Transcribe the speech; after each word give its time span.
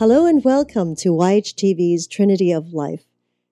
Hello 0.00 0.24
and 0.24 0.42
welcome 0.42 0.96
to 0.96 1.10
YHTV's 1.10 2.06
Trinity 2.06 2.50
of 2.52 2.72
Life. 2.72 3.04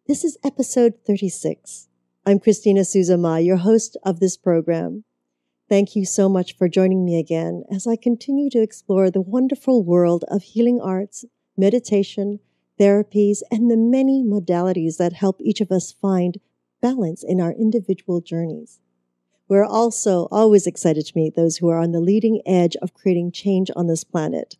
This 0.06 0.24
is 0.24 0.38
episode 0.42 0.94
36. 1.06 1.88
I'm 2.24 2.38
Christina 2.38 2.80
Suzama, 2.80 3.44
your 3.44 3.58
host 3.58 3.98
of 4.02 4.18
this 4.18 4.38
program. 4.38 5.04
Thank 5.68 5.94
you 5.94 6.06
so 6.06 6.26
much 6.26 6.56
for 6.56 6.66
joining 6.66 7.04
me 7.04 7.18
again 7.18 7.64
as 7.70 7.86
I 7.86 7.96
continue 7.96 8.48
to 8.48 8.62
explore 8.62 9.10
the 9.10 9.20
wonderful 9.20 9.84
world 9.84 10.24
of 10.28 10.42
healing 10.42 10.80
arts, 10.82 11.26
meditation, 11.54 12.40
therapies, 12.80 13.40
and 13.50 13.70
the 13.70 13.76
many 13.76 14.24
modalities 14.24 14.96
that 14.96 15.12
help 15.12 15.42
each 15.42 15.60
of 15.60 15.70
us 15.70 15.92
find 15.92 16.40
balance 16.80 17.22
in 17.22 17.42
our 17.42 17.52
individual 17.52 18.22
journeys. 18.22 18.80
We're 19.48 19.66
also 19.66 20.28
always 20.30 20.66
excited 20.66 21.04
to 21.04 21.12
meet 21.14 21.36
those 21.36 21.58
who 21.58 21.68
are 21.68 21.78
on 21.78 21.92
the 21.92 22.00
leading 22.00 22.40
edge 22.46 22.74
of 22.76 22.94
creating 22.94 23.32
change 23.32 23.70
on 23.76 23.86
this 23.86 24.02
planet. 24.02 24.56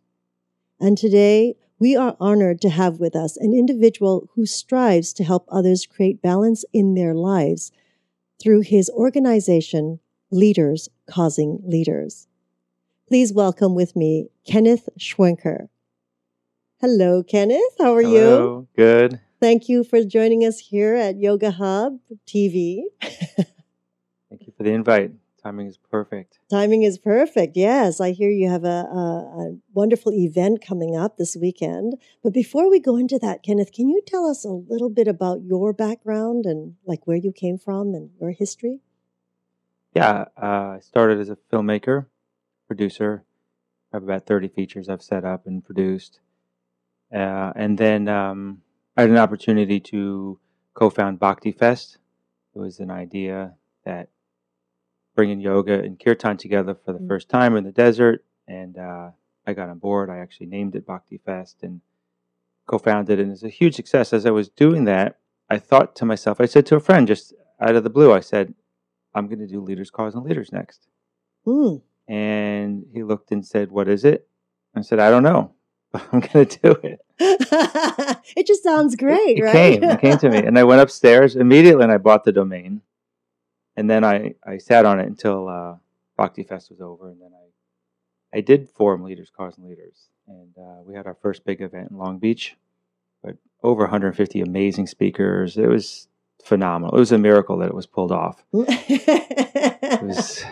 And 0.79 0.99
today, 0.99 1.57
we 1.79 1.97
are 1.97 2.17
honored 2.19 2.61
to 2.61 2.71
have 2.71 2.99
with 2.99 3.15
us 3.15 3.37
an 3.37 3.53
individual 3.53 4.29
who 4.35 4.45
strives 4.47 5.13
to 5.13 5.25
help 5.25 5.47
others 5.49 5.87
create 5.87 6.21
balance 6.21 6.65
in 6.73 6.95
their 6.95 7.15
lives 7.15 7.71
through 8.41 8.61
his 8.63 8.91
organization, 8.91 10.01
Leaders 10.31 10.89
Causing 11.09 11.61
Leaders. 11.65 12.27
Please 13.07 13.33
welcome 13.33 13.75
with 13.75 13.95
me 13.95 14.29
Kenneth 14.45 14.89
Schwenker. 14.99 15.69
Hello, 16.81 17.23
Kenneth. 17.23 17.75
How 17.79 17.95
are 17.95 18.03
you? 18.03 18.19
Hello. 18.19 18.69
you? 18.77 18.85
Good. 18.85 19.21
Thank 19.41 19.69
you 19.69 19.85
for 19.85 20.03
joining 20.03 20.45
us 20.45 20.59
here 20.59 20.95
at 20.95 21.17
Yoga 21.17 21.53
Hub 21.53 21.99
TV. 22.27 22.83
Thank 23.01 24.47
you 24.47 24.53
for 24.57 24.65
the 24.65 24.73
invite. 24.73 25.13
Timing 25.43 25.69
is 25.69 25.79
perfect. 25.79 26.41
Timing 26.51 26.83
is 26.83 26.99
perfect. 26.99 27.57
Yes, 27.57 28.01
I 28.01 28.11
hear 28.11 28.29
you 28.29 28.49
have 28.49 28.65
a, 28.65 28.69
a, 28.69 29.53
a, 29.53 29.57
wonderful 29.73 30.13
event 30.13 30.65
coming 30.67 30.97
up 30.97 31.17
this 31.17 31.37
weekend. 31.41 31.95
But 32.25 32.33
before 32.33 32.69
we 32.69 32.81
go 32.81 32.97
into 32.97 33.19
that, 33.21 33.45
Kenneth, 33.45 33.73
can 33.73 33.89
you 33.89 34.03
tell 34.05 34.27
us 34.27 34.45
a 34.45 34.49
little 34.51 34.91
bit 34.91 35.07
about 35.07 35.43
your 35.45 35.73
background 35.73 36.45
and 36.45 36.75
like 36.85 37.07
where 37.07 37.17
you 37.17 37.33
came 37.33 37.57
from 37.57 37.95
and 37.95 38.11
your 38.21 38.33
history? 38.33 38.81
Yeah, 39.95 40.25
uh, 40.37 40.77
I 40.77 40.79
started 40.81 41.21
as 41.21 41.31
a 41.31 41.39
filmmaker, 41.53 42.07
producer. 42.67 43.25
I 43.93 43.97
have 43.97 44.03
about 44.03 44.27
30 44.27 44.49
features 44.49 44.89
I've 44.89 45.03
set 45.03 45.25
up 45.25 45.47
and 45.47 45.65
produced. 45.65 46.21
Uh, 47.15 47.53
and 47.55 47.79
then 47.79 48.09
um, 48.09 48.63
I 48.97 49.03
had 49.03 49.11
an 49.11 49.17
opportunity 49.17 49.79
to 49.81 50.39
co 50.75 50.91
found 50.91 51.21
Bhakti 51.21 51.53
Fest. 51.53 51.99
It 52.55 52.59
was 52.59 52.81
an 52.81 52.91
idea 52.91 53.55
that 53.85 54.09
bringing 55.19 55.41
yoga 55.41 55.81
and 55.81 55.99
kirtan 55.99 56.37
together 56.37 56.77
for 56.77 56.93
the 56.93 57.01
mm-hmm. 57.01 57.09
first 57.09 57.29
time 57.29 57.57
in 57.57 57.65
the 57.65 57.73
desert. 57.73 58.25
And 58.47 58.79
uh, 58.79 59.11
I 59.45 59.53
got 59.53 59.69
on 59.69 59.79
board. 59.79 60.11
I 60.11 60.19
actually 60.19 60.47
named 60.47 60.77
it 60.77 60.87
Bhakti 60.87 61.19
Fest 61.19 61.57
and 61.63 61.81
co-founded, 62.69 63.19
it. 63.19 63.23
and 63.23 63.33
it's 63.33 63.43
a 63.43 63.49
huge 63.49 63.75
success. 63.75 64.13
As 64.13 64.27
I 64.27 64.31
was 64.31 64.49
doing 64.49 64.85
that, 64.85 65.19
I 65.51 65.59
thought 65.59 65.97
to 65.97 66.05
myself, 66.05 66.41
I 66.41 66.47
said 66.47 66.67
to 66.67 66.77
a 66.77 66.81
friend 66.81 67.09
just 67.09 67.35
out 67.61 67.75
of 67.75 67.83
the 67.83 67.91
blue, 67.91 68.13
I 68.13 68.21
said, 68.21 68.55
"I'm 69.13 69.27
going 69.27 69.41
to 69.41 69.49
do 69.49 69.61
Leaders 69.61 69.91
Causing 69.91 70.23
Leaders 70.23 70.53
next." 70.53 70.87
Mm. 71.45 71.83
And 72.07 72.87
he 72.95 73.03
looked 73.03 73.33
and 73.33 73.45
said, 73.45 73.73
"What 73.73 73.89
is 73.89 74.05
it?" 74.05 74.29
I 74.77 74.83
said, 74.83 75.01
"I 75.01 75.11
don't 75.11 75.25
know, 75.25 75.51
but 75.91 76.07
I'm 76.13 76.21
going 76.21 76.47
to 76.47 76.59
do 76.61 76.71
it." 76.85 77.01
it 78.37 78.47
just 78.47 78.63
sounds 78.63 78.95
great, 78.95 79.37
it, 79.37 79.39
it 79.39 79.43
right? 79.43 79.81
Came, 79.81 79.83
it 79.83 80.01
came 80.01 80.19
to 80.19 80.31
me, 80.31 80.39
and 80.39 80.57
I 80.57 80.63
went 80.63 80.81
upstairs 80.81 81.35
immediately, 81.35 81.83
and 81.83 81.91
I 81.91 81.99
bought 81.99 82.23
the 82.23 82.31
domain 82.31 82.83
and 83.79 83.89
then 83.89 84.05
I, 84.05 84.35
I 84.45 84.59
sat 84.59 84.85
on 84.85 84.99
it 84.99 85.07
until 85.07 85.49
uh, 85.49 85.77
Bhakti 86.17 86.43
Fest 86.43 86.69
was 86.69 86.81
over, 86.81 87.09
and 87.09 87.23
then 87.23 87.31
I 87.33 88.39
I 88.39 88.41
did 88.41 88.69
form 88.69 89.05
Leaders 89.05 89.31
Causing 89.35 89.65
Leaders, 89.65 90.09
and 90.27 90.53
uh, 90.59 90.83
we 90.85 90.97
had 90.97 91.07
our 91.07 91.17
first 91.23 91.45
big 91.45 91.63
event 91.63 91.93
in 91.93 91.97
Long 91.97 92.19
Beach, 92.19 92.57
but 93.23 93.37
over 93.63 93.83
150 93.83 94.41
amazing 94.41 94.89
speakers. 94.89 95.57
It 95.57 95.69
was 95.69 96.09
phenomenal. 96.45 96.95
It 96.97 96.99
was 96.99 97.13
a 97.13 97.19
miracle 97.19 97.57
that 97.59 97.69
it 97.69 97.75
was 97.75 97.87
pulled 97.87 98.11
off. 98.11 98.45
it 98.53 100.03
was, 100.03 100.45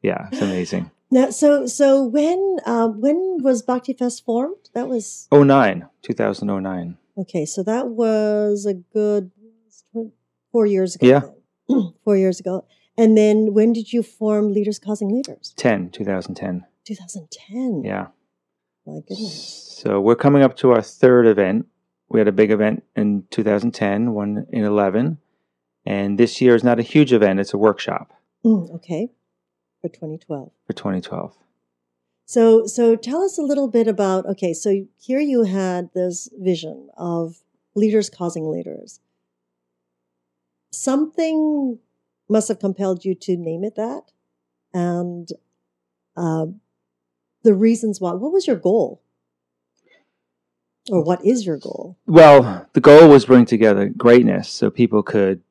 yeah, 0.00 0.28
it's 0.30 0.40
amazing. 0.40 0.90
Now, 1.10 1.30
so 1.30 1.66
so 1.66 2.04
when 2.04 2.58
uh, 2.64 2.88
when 2.88 3.38
was 3.42 3.62
Bhakti 3.62 3.92
Fest 3.92 4.24
formed? 4.24 4.70
That 4.74 4.86
was 4.86 5.26
09, 5.32 5.88
2009. 6.02 6.96
Okay, 7.18 7.44
so 7.44 7.64
that 7.64 7.88
was 7.88 8.66
a 8.66 8.74
good 8.74 9.32
four 10.52 10.66
years 10.66 10.94
ago. 10.94 11.06
Yeah. 11.06 11.22
Four 12.04 12.16
years 12.16 12.40
ago. 12.40 12.64
And 12.96 13.16
then 13.16 13.54
when 13.54 13.72
did 13.72 13.92
you 13.92 14.02
form 14.02 14.52
Leaders 14.52 14.78
Causing 14.78 15.14
Leaders? 15.14 15.54
10, 15.56 15.90
2010. 15.90 16.64
2010. 16.84 17.82
Yeah. 17.84 18.08
My 18.86 19.00
goodness. 19.06 19.78
So 19.82 20.00
we're 20.00 20.16
coming 20.16 20.42
up 20.42 20.56
to 20.58 20.72
our 20.72 20.82
third 20.82 21.26
event. 21.26 21.66
We 22.08 22.18
had 22.18 22.26
a 22.26 22.32
big 22.32 22.50
event 22.50 22.84
in 22.96 23.24
2010, 23.30 24.12
one 24.12 24.46
in 24.50 24.64
11. 24.64 25.18
And 25.84 26.18
this 26.18 26.40
year 26.40 26.54
is 26.54 26.64
not 26.64 26.78
a 26.78 26.82
huge 26.82 27.12
event, 27.12 27.38
it's 27.38 27.54
a 27.54 27.58
workshop. 27.58 28.12
Mm, 28.44 28.74
okay. 28.76 29.10
For 29.80 29.88
2012. 29.88 30.50
For 30.66 30.72
2012. 30.72 31.36
So, 32.24 32.66
so 32.66 32.96
tell 32.96 33.22
us 33.22 33.38
a 33.38 33.42
little 33.42 33.68
bit 33.68 33.88
about 33.88 34.26
okay. 34.26 34.52
So 34.52 34.86
here 34.98 35.20
you 35.20 35.44
had 35.44 35.90
this 35.94 36.28
vision 36.36 36.88
of 36.96 37.42
leaders 37.74 38.10
causing 38.10 38.50
leaders 38.50 39.00
something 40.70 41.78
must 42.28 42.48
have 42.48 42.58
compelled 42.58 43.04
you 43.04 43.14
to 43.14 43.36
name 43.36 43.64
it 43.64 43.74
that. 43.76 44.12
And 44.74 45.28
uh, 46.16 46.46
the 47.42 47.54
reasons 47.54 48.00
why. 48.00 48.12
What 48.12 48.32
was 48.32 48.46
your 48.46 48.56
goal? 48.56 49.02
Or 50.90 51.02
what 51.04 51.24
is 51.24 51.44
your 51.44 51.58
goal? 51.58 51.98
Well, 52.06 52.66
the 52.72 52.80
goal 52.80 53.08
was 53.08 53.26
bring 53.26 53.44
together 53.44 53.88
greatness 53.88 54.48
so 54.48 54.70
people 54.70 55.02
could. 55.02 55.42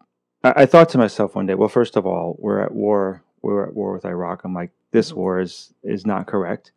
I, 0.43 0.63
I 0.63 0.65
thought 0.65 0.89
to 0.89 0.97
myself 0.97 1.35
one 1.35 1.45
day, 1.45 1.53
well, 1.53 1.69
first 1.69 1.95
of 1.95 2.05
all, 2.05 2.35
we're 2.39 2.59
at 2.59 2.73
war. 2.73 3.23
We're 3.41 3.67
at 3.67 3.75
war 3.75 3.93
with 3.93 4.05
Iraq. 4.05 4.43
I'm 4.43 4.53
like, 4.53 4.71
this 4.91 5.09
mm-hmm. 5.09 5.19
war 5.19 5.39
is, 5.39 5.73
is 5.83 6.05
not 6.05 6.25
correct. 6.25 6.71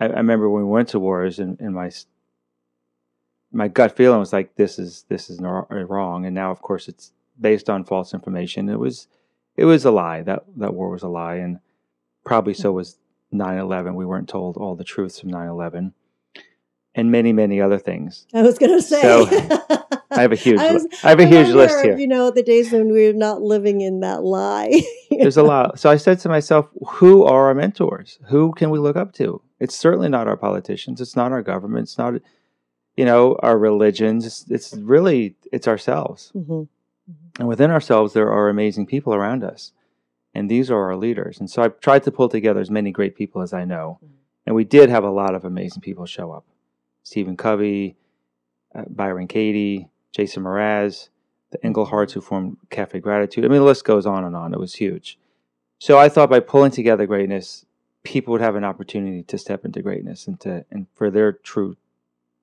I, 0.00 0.06
I 0.06 0.18
remember 0.18 0.48
when 0.48 0.62
we 0.62 0.70
went 0.70 0.88
to 0.90 1.00
wars, 1.00 1.38
and, 1.38 1.58
and 1.60 1.74
my 1.74 1.90
my 3.52 3.68
gut 3.68 3.96
feeling 3.96 4.20
was 4.20 4.32
like, 4.32 4.54
this 4.56 4.78
is 4.78 5.04
this 5.08 5.30
is 5.30 5.40
wrong. 5.40 6.26
And 6.26 6.34
now, 6.34 6.50
of 6.50 6.62
course, 6.62 6.88
it's 6.88 7.12
based 7.40 7.68
on 7.70 7.84
false 7.84 8.14
information. 8.14 8.68
It 8.68 8.78
was 8.78 9.08
it 9.56 9.64
was 9.64 9.84
a 9.84 9.90
lie. 9.90 10.22
That 10.22 10.44
that 10.56 10.74
war 10.74 10.90
was 10.90 11.02
a 11.02 11.08
lie, 11.08 11.36
and 11.36 11.58
probably 12.24 12.54
so 12.54 12.72
was 12.72 12.98
9/11. 13.32 13.94
We 13.94 14.06
weren't 14.06 14.28
told 14.28 14.56
all 14.56 14.74
the 14.76 14.84
truths 14.84 15.20
from 15.20 15.30
9/11, 15.30 15.92
and 16.94 17.10
many 17.10 17.32
many 17.32 17.60
other 17.60 17.78
things. 17.78 18.26
I 18.34 18.42
was 18.42 18.58
going 18.58 18.72
to 18.72 18.82
say. 18.82 19.00
So, 19.02 19.26
I 20.10 20.22
have 20.22 20.32
a 20.32 20.36
huge 20.46 20.60
I, 20.60 20.72
was, 20.72 20.86
I 21.02 21.10
have 21.10 21.20
a 21.20 21.24
I 21.24 21.26
huge 21.26 21.48
list 21.48 21.82
here. 21.82 21.96
You 21.96 22.06
know, 22.06 22.30
the 22.30 22.42
days 22.42 22.72
when 22.72 22.90
we're 22.90 23.12
not 23.12 23.42
living 23.42 23.80
in 23.80 24.00
that 24.00 24.22
lie. 24.22 24.82
There's 25.10 25.36
a 25.36 25.42
lot. 25.42 25.78
So 25.78 25.90
I 25.90 25.96
said 25.96 26.18
to 26.20 26.28
myself, 26.28 26.68
who 26.86 27.24
are 27.24 27.46
our 27.46 27.54
mentors? 27.54 28.18
Who 28.28 28.52
can 28.52 28.70
we 28.70 28.78
look 28.78 28.96
up 28.96 29.12
to? 29.14 29.42
It's 29.60 29.74
certainly 29.74 30.08
not 30.08 30.28
our 30.28 30.36
politicians. 30.36 31.00
It's 31.00 31.16
not 31.16 31.32
our 31.32 31.42
government. 31.42 31.84
It's 31.84 31.98
not, 31.98 32.14
you 32.96 33.04
know, 33.04 33.36
our 33.42 33.58
religions. 33.58 34.26
It's, 34.26 34.50
it's 34.50 34.74
really 34.76 35.36
it's 35.52 35.68
ourselves. 35.68 36.32
Mm-hmm. 36.34 36.64
Mm-hmm. 37.10 37.40
And 37.40 37.48
within 37.48 37.70
ourselves, 37.70 38.12
there 38.12 38.30
are 38.30 38.48
amazing 38.48 38.86
people 38.86 39.14
around 39.14 39.44
us. 39.44 39.72
And 40.34 40.50
these 40.50 40.70
are 40.70 40.82
our 40.82 40.96
leaders. 40.96 41.40
And 41.40 41.50
so 41.50 41.62
I've 41.62 41.80
tried 41.80 42.02
to 42.04 42.12
pull 42.12 42.28
together 42.28 42.60
as 42.60 42.70
many 42.70 42.90
great 42.90 43.16
people 43.16 43.42
as 43.42 43.52
I 43.52 43.64
know. 43.64 43.98
Mm-hmm. 44.04 44.14
And 44.46 44.54
we 44.54 44.64
did 44.64 44.90
have 44.90 45.04
a 45.04 45.10
lot 45.10 45.34
of 45.34 45.44
amazing 45.44 45.82
people 45.82 46.06
show 46.06 46.30
up 46.30 46.44
Stephen 47.02 47.36
Covey, 47.36 47.96
uh, 48.74 48.84
Byron 48.88 49.28
Katie, 49.28 49.88
Jason 50.12 50.42
Mraz, 50.44 51.08
the 51.50 51.58
Engelharts 51.58 52.12
who 52.12 52.20
formed 52.20 52.56
Cafe 52.70 52.98
Gratitude. 53.00 53.44
I 53.44 53.48
mean, 53.48 53.58
the 53.58 53.64
list 53.64 53.84
goes 53.84 54.06
on 54.06 54.24
and 54.24 54.36
on. 54.36 54.52
It 54.52 54.60
was 54.60 54.74
huge. 54.74 55.18
So 55.78 55.98
I 55.98 56.08
thought 56.08 56.30
by 56.30 56.40
pulling 56.40 56.70
together 56.70 57.06
greatness, 57.06 57.66
people 58.02 58.32
would 58.32 58.40
have 58.40 58.56
an 58.56 58.64
opportunity 58.64 59.22
to 59.24 59.38
step 59.38 59.64
into 59.64 59.82
greatness 59.82 60.26
and 60.26 60.40
to 60.40 60.64
and 60.70 60.86
for 60.94 61.10
their 61.10 61.32
true 61.32 61.76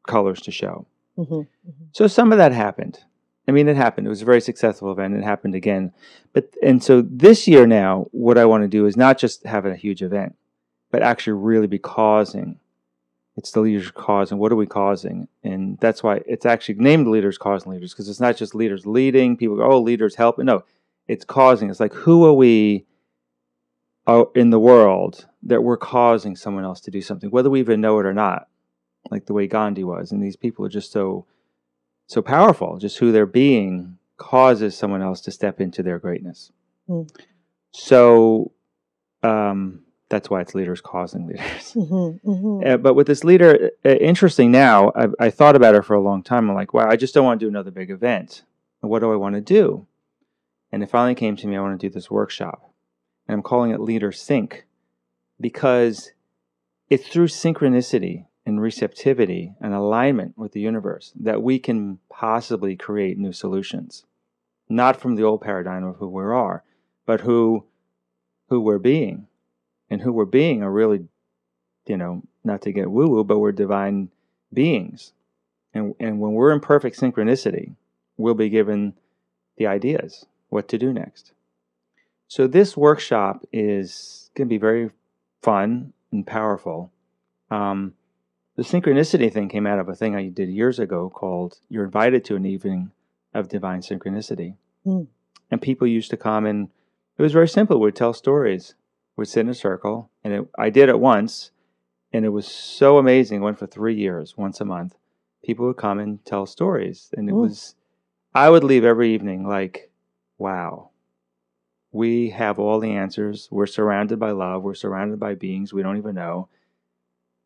colors 0.07 0.41
to 0.41 0.51
show. 0.51 0.85
Mm-hmm, 1.17 1.33
mm-hmm. 1.33 1.85
So 1.91 2.07
some 2.07 2.31
of 2.31 2.37
that 2.37 2.51
happened. 2.51 2.99
I 3.47 3.51
mean, 3.51 3.67
it 3.67 3.75
happened. 3.75 4.07
It 4.07 4.09
was 4.09 4.21
a 4.21 4.25
very 4.25 4.41
successful 4.41 4.91
event. 4.91 5.15
It 5.15 5.23
happened 5.23 5.55
again. 5.55 5.91
But 6.31 6.53
and 6.63 6.81
so 6.81 7.01
this 7.01 7.47
year 7.47 7.67
now, 7.67 8.07
what 8.11 8.37
I 8.37 8.45
want 8.45 8.63
to 8.63 8.69
do 8.69 8.85
is 8.85 8.95
not 8.95 9.17
just 9.17 9.45
have 9.45 9.65
a 9.65 9.75
huge 9.75 10.01
event, 10.01 10.35
but 10.91 11.03
actually 11.03 11.33
really 11.33 11.67
be 11.67 11.79
causing. 11.79 12.59
It's 13.35 13.51
the 13.51 13.61
leaders 13.61 13.91
causing. 13.91 14.37
What 14.37 14.51
are 14.51 14.55
we 14.55 14.67
causing? 14.67 15.27
And 15.43 15.77
that's 15.79 16.03
why 16.03 16.21
it's 16.25 16.45
actually 16.45 16.75
named 16.75 17.07
leaders 17.07 17.37
causing 17.37 17.71
leaders 17.71 17.91
because 17.91 18.07
it's 18.07 18.19
not 18.19 18.37
just 18.37 18.55
leaders 18.55 18.85
leading. 18.85 19.35
People 19.35 19.57
go, 19.57 19.63
oh, 19.63 19.81
leaders 19.81 20.15
helping. 20.15 20.45
No, 20.45 20.63
it's 21.07 21.25
causing. 21.25 21.69
It's 21.69 21.79
like 21.79 21.93
who 21.93 22.25
are 22.25 22.33
we 22.33 22.85
uh, 24.07 24.25
in 24.35 24.51
the 24.51 24.59
world 24.59 25.27
that 25.41 25.63
we're 25.63 25.77
causing 25.77 26.35
someone 26.35 26.63
else 26.63 26.79
to 26.81 26.91
do 26.91 27.01
something, 27.01 27.29
whether 27.29 27.49
we 27.49 27.59
even 27.59 27.81
know 27.81 27.99
it 27.99 28.05
or 28.05 28.13
not, 28.13 28.47
like 29.11 29.25
the 29.25 29.33
way 29.33 29.47
Gandhi 29.47 29.83
was. 29.83 30.11
And 30.11 30.21
these 30.21 30.35
people 30.35 30.65
are 30.65 30.69
just 30.69 30.91
so 30.91 31.25
so 32.07 32.21
powerful. 32.21 32.77
Just 32.77 32.97
who 32.97 33.11
they're 33.11 33.25
being 33.25 33.97
causes 34.17 34.77
someone 34.77 35.01
else 35.01 35.21
to 35.21 35.31
step 35.31 35.59
into 35.59 35.83
their 35.83 35.99
greatness. 35.99 36.51
Mm. 36.87 37.09
So 37.71 38.51
um, 39.23 39.83
That's 40.13 40.29
why 40.29 40.41
it's 40.41 40.53
leaders 40.53 40.79
causing 40.79 41.25
leaders. 41.25 41.73
Mm-hmm, 41.73 42.29
mm-hmm. 42.29 42.67
Uh, 42.67 42.77
but 42.77 42.93
with 42.93 43.07
this 43.07 43.23
leader, 43.23 43.71
uh, 43.83 43.89
interesting 43.89 44.51
now, 44.51 44.91
I, 44.95 45.07
I 45.19 45.29
thought 45.31 45.55
about 45.55 45.73
it 45.73 45.85
for 45.85 45.95
a 45.95 45.99
long 45.99 46.21
time. 46.21 46.47
I'm 46.47 46.55
like, 46.55 46.71
wow, 46.71 46.87
I 46.87 46.95
just 46.97 47.15
don't 47.15 47.25
want 47.25 47.39
to 47.39 47.45
do 47.45 47.49
another 47.49 47.71
big 47.71 47.89
event. 47.89 48.43
What 48.81 48.99
do 48.99 49.11
I 49.11 49.15
want 49.15 49.33
to 49.33 49.41
do? 49.41 49.87
And 50.71 50.83
it 50.83 50.91
finally 50.91 51.15
came 51.15 51.35
to 51.37 51.47
me, 51.47 51.57
I 51.57 51.61
want 51.61 51.79
to 51.79 51.87
do 51.87 51.91
this 51.91 52.11
workshop. 52.11 52.71
And 53.27 53.33
I'm 53.33 53.41
calling 53.41 53.71
it 53.71 53.79
Leader 53.79 54.11
Sync 54.11 54.67
because 55.41 56.11
it's 56.91 57.07
through 57.07 57.27
synchronicity 57.27 58.27
and 58.45 58.61
receptivity 58.61 59.53
and 59.61 59.73
alignment 59.73 60.37
with 60.37 60.51
the 60.51 60.59
universe 60.59 61.13
that 61.19 61.41
we 61.41 61.59
can 61.59 61.99
possibly 62.09 62.75
create 62.75 63.17
new 63.17 63.31
solutions. 63.31 64.05
Not 64.69 64.99
from 64.99 65.15
the 65.15 65.23
old 65.23 65.41
paradigm 65.41 65.83
of 65.83 65.97
who 65.97 66.07
we 66.07 66.23
are, 66.23 66.63
but 67.05 67.21
who 67.21 67.65
who 68.49 68.59
we're 68.59 68.79
being. 68.79 69.27
And 69.89 70.01
who 70.01 70.11
we're 70.11 70.25
being 70.25 70.63
are 70.63 70.71
really, 70.71 71.05
you 71.85 71.97
know, 71.97 72.23
not 72.43 72.61
to 72.63 72.71
get 72.71 72.91
woo 72.91 73.07
woo, 73.07 73.23
but 73.23 73.39
we're 73.39 73.51
divine 73.51 74.09
beings. 74.51 75.13
And 75.73 75.95
and 75.99 76.19
when 76.19 76.33
we're 76.33 76.51
in 76.51 76.59
perfect 76.59 76.99
synchronicity, 76.99 77.75
we'll 78.17 78.33
be 78.33 78.49
given 78.49 78.93
the 79.57 79.67
ideas 79.67 80.25
what 80.49 80.67
to 80.69 80.77
do 80.77 80.93
next. 80.93 81.33
So 82.27 82.47
this 82.47 82.75
workshop 82.75 83.45
is 83.51 84.31
going 84.35 84.47
to 84.47 84.53
be 84.53 84.57
very 84.57 84.89
fun 85.41 85.93
and 86.11 86.25
powerful. 86.25 86.91
Um, 87.51 87.93
the 88.55 88.63
synchronicity 88.63 89.31
thing 89.31 89.49
came 89.49 89.65
out 89.65 89.79
of 89.79 89.89
a 89.89 89.95
thing 89.95 90.15
I 90.15 90.27
did 90.29 90.49
years 90.49 90.79
ago 90.79 91.09
called 91.09 91.59
You're 91.69 91.85
Invited 91.85 92.23
to 92.25 92.35
an 92.35 92.45
Evening 92.45 92.91
of 93.33 93.49
Divine 93.49 93.81
Synchronicity. 93.81 94.55
Mm. 94.85 95.07
And 95.49 95.61
people 95.61 95.87
used 95.87 96.11
to 96.11 96.17
come 96.17 96.45
and 96.45 96.69
it 97.17 97.21
was 97.21 97.33
very 97.33 97.47
simple. 97.47 97.79
We'd 97.79 97.95
tell 97.95 98.13
stories. 98.13 98.75
We'd 99.15 99.27
sit 99.27 99.41
in 99.41 99.49
a 99.49 99.53
circle. 99.55 100.09
And 100.23 100.33
it, 100.33 100.47
I 100.57 100.69
did 100.69 100.89
it 100.89 100.99
once 100.99 101.51
and 102.11 102.25
it 102.25 102.29
was 102.29 102.47
so 102.47 102.97
amazing. 102.97 103.41
It 103.41 103.43
went 103.45 103.59
for 103.59 103.67
three 103.67 103.95
years, 103.95 104.37
once 104.37 104.61
a 104.61 104.65
month. 104.65 104.95
People 105.43 105.65
would 105.67 105.77
come 105.77 105.99
and 105.99 106.23
tell 106.25 106.45
stories. 106.45 107.09
And 107.17 107.27
it 107.27 107.33
Mm. 107.33 107.41
was, 107.41 107.75
I 108.35 108.49
would 108.49 108.63
leave 108.63 108.85
every 108.85 109.13
evening 109.13 109.47
like, 109.47 109.89
wow, 110.37 110.89
we 111.91 112.29
have 112.31 112.59
all 112.59 112.79
the 112.79 112.91
answers. 112.91 113.47
We're 113.51 113.65
surrounded 113.67 114.19
by 114.19 114.31
love. 114.31 114.63
We're 114.63 114.73
surrounded 114.73 115.19
by 115.19 115.35
beings 115.35 115.73
we 115.73 115.83
don't 115.83 115.97
even 115.97 116.15
know. 116.15 116.49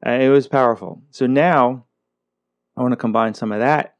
And 0.07 0.23
it 0.23 0.29
was 0.29 0.47
powerful. 0.47 1.03
So 1.11 1.27
now 1.27 1.83
I 2.77 2.81
want 2.81 2.93
to 2.93 2.97
combine 2.97 3.33
some 3.33 3.51
of 3.51 3.59
that 3.59 3.97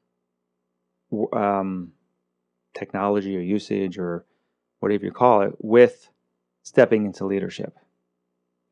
um, 1.33 1.91
technology 2.73 3.35
or 3.35 3.41
usage 3.41 3.97
or 3.97 4.25
whatever 4.79 5.03
you 5.03 5.11
call 5.11 5.41
it 5.41 5.53
with 5.59 6.09
stepping 6.63 7.05
into 7.05 7.25
leadership. 7.25 7.77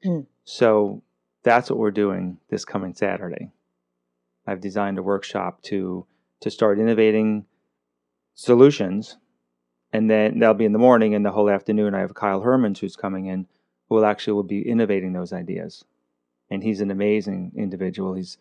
Hmm. 0.02 0.22
So 0.46 1.04
that's 1.44 1.70
what 1.70 1.78
we're 1.78 1.92
doing 1.92 2.38
this 2.50 2.64
coming 2.64 2.94
Saturday. 2.94 3.52
I've 4.48 4.62
designed 4.62 4.98
a 4.98 5.04
workshop 5.04 5.62
to 5.64 6.06
to 6.40 6.50
start 6.50 6.80
innovating 6.80 7.46
solutions 8.34 9.18
and 9.92 10.10
then 10.10 10.40
that'll 10.40 10.54
be 10.54 10.66
in 10.66 10.74
the 10.74 10.80
morning 10.80 11.16
and 11.16 11.26
the 11.26 11.32
whole 11.32 11.50
afternoon 11.50 11.96
i 11.96 12.02
have 12.02 12.14
kyle 12.14 12.42
hermans 12.42 12.80
who's 12.80 12.98
coming 12.98 13.28
in 13.28 13.48
who 13.88 13.96
will 13.96 14.06
actually 14.06 14.34
will 14.34 14.44
be 14.44 14.68
innovating 14.68 15.14
those 15.14 15.32
ideas 15.32 15.86
and 16.50 16.64
he's 16.64 16.82
an 16.82 16.92
amazing 16.92 17.52
individual. 17.56 18.14
He's 18.14 18.38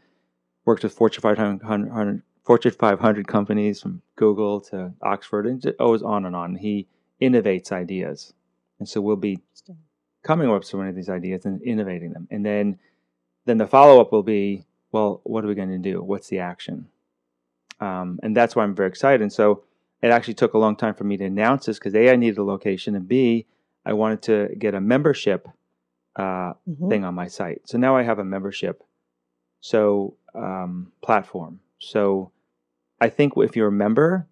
worked 0.65 0.83
with 0.83 0.93
fortune 0.93 1.23
500, 1.23 2.23
fortune 2.45 2.73
500 2.73 3.29
companies 3.29 3.81
from 3.81 4.03
google 4.17 4.61
to 4.63 4.93
oxford 5.03 5.47
and 5.47 5.61
just 5.61 5.79
goes 5.79 6.03
on 6.03 6.27
and 6.27 6.37
on. 6.37 6.57
He 6.57 6.87
innovates 7.21 7.73
ideas. 7.73 8.33
And 8.79 8.89
so 8.89 9.01
we'll 9.01 9.17
be 9.17 9.41
coming 10.23 10.49
up 10.49 10.61
with 10.61 10.67
some 10.67 10.81
of 10.81 10.95
these 10.95 11.09
ideas 11.09 11.45
and 11.45 11.63
innovating 11.63 12.13
them. 12.13 12.29
And 12.31 12.45
then 12.45 12.79
then 13.47 13.59
the 13.59 13.67
follow-up 13.67 14.11
will 14.11 14.23
be 14.23 14.65
well 14.93 15.21
what 15.25 15.45
are 15.45 15.49
we 15.49 15.55
going 15.55 15.69
to 15.71 15.79
do? 15.79 16.03
What's 16.03 16.29
the 16.29 16.39
action? 16.39 16.89
Um, 17.81 18.21
and 18.23 18.37
that's 18.37 18.55
why 18.55 18.63
i'm 18.63 18.75
very 18.75 18.89
excited. 18.89 19.21
And 19.21 19.33
so 19.33 19.65
it 20.03 20.11
actually 20.11 20.35
took 20.35 20.55
a 20.55 20.59
long 20.59 20.77
time 20.77 20.95
for 20.95 21.05
me 21.05 21.17
to 21.17 21.25
announce 21.25 21.67
this 21.67 21.79
because 21.79 21.95
a 21.95 22.11
i 22.11 22.17
needed 22.17 22.39
a 22.39 22.45
location 22.45 22.95
and 22.95 23.09
b 23.09 23.47
i 23.87 23.93
wanted 23.93 24.23
to 24.23 24.55
get 24.59 24.75
a 24.75 24.81
membership 24.81 25.49
uh, 26.17 26.53
Mhm. 26.69 26.89
thing 26.89 27.05
on 27.05 27.15
my 27.15 27.27
site 27.29 27.63
so 27.69 27.77
now 27.79 27.97
i 27.97 28.03
have 28.03 28.19
a 28.19 28.25
membership 28.25 28.83
so 29.61 30.17
um, 30.35 30.93
platform 31.03 31.61
so 31.79 32.31
i 33.01 33.09
think 33.09 33.33
if 33.37 33.57
you're 33.57 33.69
a 33.69 33.73
member 33.73 34.27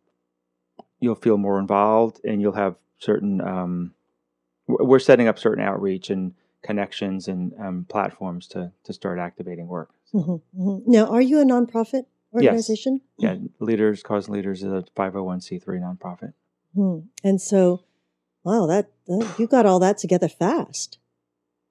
you'll 1.01 1.15
feel 1.15 1.37
more 1.39 1.59
involved 1.59 2.21
and 2.25 2.41
you'll 2.41 2.53
have 2.53 2.77
certain 2.99 3.41
um, 3.41 3.95
we're 4.69 4.99
setting 5.01 5.29
up 5.29 5.39
certain 5.39 5.65
outreach 5.65 6.11
and 6.11 6.35
connections 6.63 7.27
and 7.29 7.53
um, 7.59 7.85
platforms 7.89 8.47
to 8.47 8.71
to 8.85 8.93
start 8.93 9.19
activating 9.19 9.67
work 9.69 9.91
Mhm, 10.15 10.43
mhm. 10.57 10.83
Now, 10.87 11.07
are 11.07 11.23
you 11.23 11.41
a 11.41 11.45
nonprofit 11.45 12.05
organization? 12.35 13.01
Yes. 13.19 13.39
yeah 13.39 13.49
leaders 13.59 14.03
cause 14.03 14.29
leaders 14.29 14.63
is 14.63 14.73
a 14.73 14.85
501c3 14.97 15.65
nonprofit 15.81 16.33
Hmm. 16.75 17.01
And 17.23 17.39
so, 17.41 17.85
wow, 18.45 18.65
that, 18.67 18.91
that 19.07 19.35
you 19.39 19.47
got 19.47 19.67
all 19.67 19.79
that 19.81 19.99
together 19.99 20.29
fast. 20.29 20.99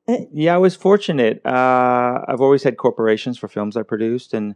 Yeah, 0.08 0.56
I 0.56 0.58
was 0.58 0.76
fortunate. 0.76 1.42
Uh, 1.46 2.24
I've 2.28 2.42
always 2.42 2.64
had 2.64 2.78
corporations 2.78 3.38
for 3.38 3.48
films 3.48 3.78
I 3.78 3.84
produced, 3.84 4.34
and 4.34 4.56